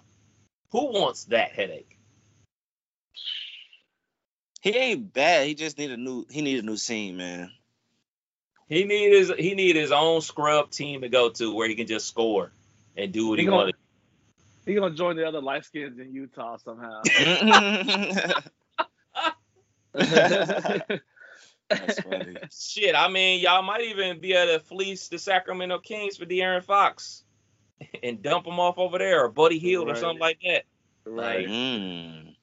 [0.70, 1.98] Who wants that headache?
[4.62, 5.48] He ain't bad.
[5.48, 6.28] He just need a new.
[6.30, 7.52] He need a new scene, man.
[8.68, 11.86] He need his he need his own scrub team to go to where he can
[11.88, 12.52] just score
[12.98, 13.76] and do what he, He gonna- wanted.
[14.66, 17.02] He gonna join the other light skins in Utah somehow.
[21.70, 22.36] That's funny.
[22.52, 26.64] Shit, I mean, y'all might even be able to fleece the Sacramento Kings for De'Aaron
[26.64, 27.24] Fox
[28.04, 30.64] and dump him off over there, or Buddy Hield or something like that.
[31.06, 31.48] right.
[31.48, 32.36] Mm.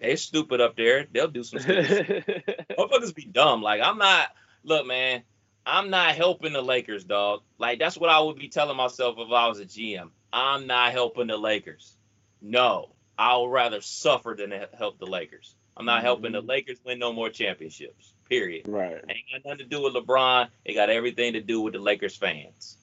[0.00, 1.06] They stupid up there.
[1.10, 2.68] They'll do some stupid shit.
[2.78, 3.62] Motherfuckers be dumb.
[3.62, 4.28] Like I'm not.
[4.64, 5.22] Look, man,
[5.66, 7.42] I'm not helping the Lakers, dog.
[7.58, 10.10] Like that's what I would be telling myself if I was a GM.
[10.32, 11.96] I'm not helping the Lakers.
[12.42, 15.54] No, I would rather suffer than help the Lakers.
[15.76, 16.48] I'm not helping the Mhm.
[16.48, 18.12] Lakers win no more championships.
[18.28, 18.66] Period.
[18.68, 19.02] right.
[19.08, 20.48] Ain't got nothing to do with LeBron.
[20.64, 22.78] It got everything to do with the Lakers fans.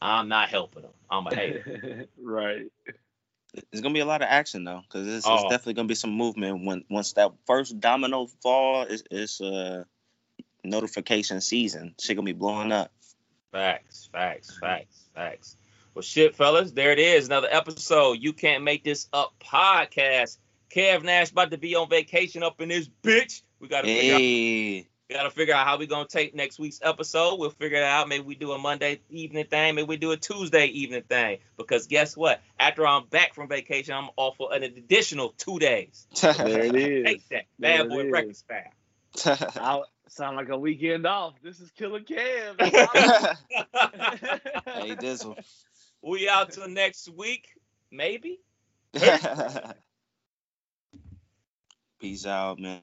[0.00, 0.92] I'm not helping them.
[1.10, 2.06] I'm a hater.
[2.20, 2.66] right.
[3.70, 5.48] It's gonna be a lot of action though, because it's, it's Oh.
[5.48, 9.84] definitely gonna be some movement when once that first domino fall is is uh
[10.64, 11.94] notification season.
[12.00, 12.92] Shit gonna be blowing up.
[13.52, 15.56] Facts, facts, facts, facts.
[15.94, 17.26] Well, shit, fellas, there it is.
[17.26, 18.14] Another episode.
[18.20, 20.38] You can't make this up podcast.
[20.74, 23.42] Kev Nash about to be on vacation up in this bitch.
[23.60, 27.38] We gotta figure out, we gotta figure out how we gonna take next week's episode.
[27.38, 28.08] We'll figure it out.
[28.08, 29.74] Maybe we do a Monday evening thing.
[29.74, 31.38] Maybe we do a Tuesday evening thing.
[31.58, 32.40] Because guess what?
[32.58, 36.06] After I'm back from vacation, I'm off for an additional two days.
[36.22, 37.04] There it is.
[37.04, 38.10] Take that, bad it boy is.
[38.10, 39.84] record style.
[40.12, 41.34] I sound like a weekend off.
[41.42, 42.56] This is Killer Cam.
[42.58, 42.74] hey
[44.96, 45.36] Dizzle.
[46.02, 47.48] we out till next week,
[47.90, 48.40] maybe.
[52.00, 52.80] Peace out, man.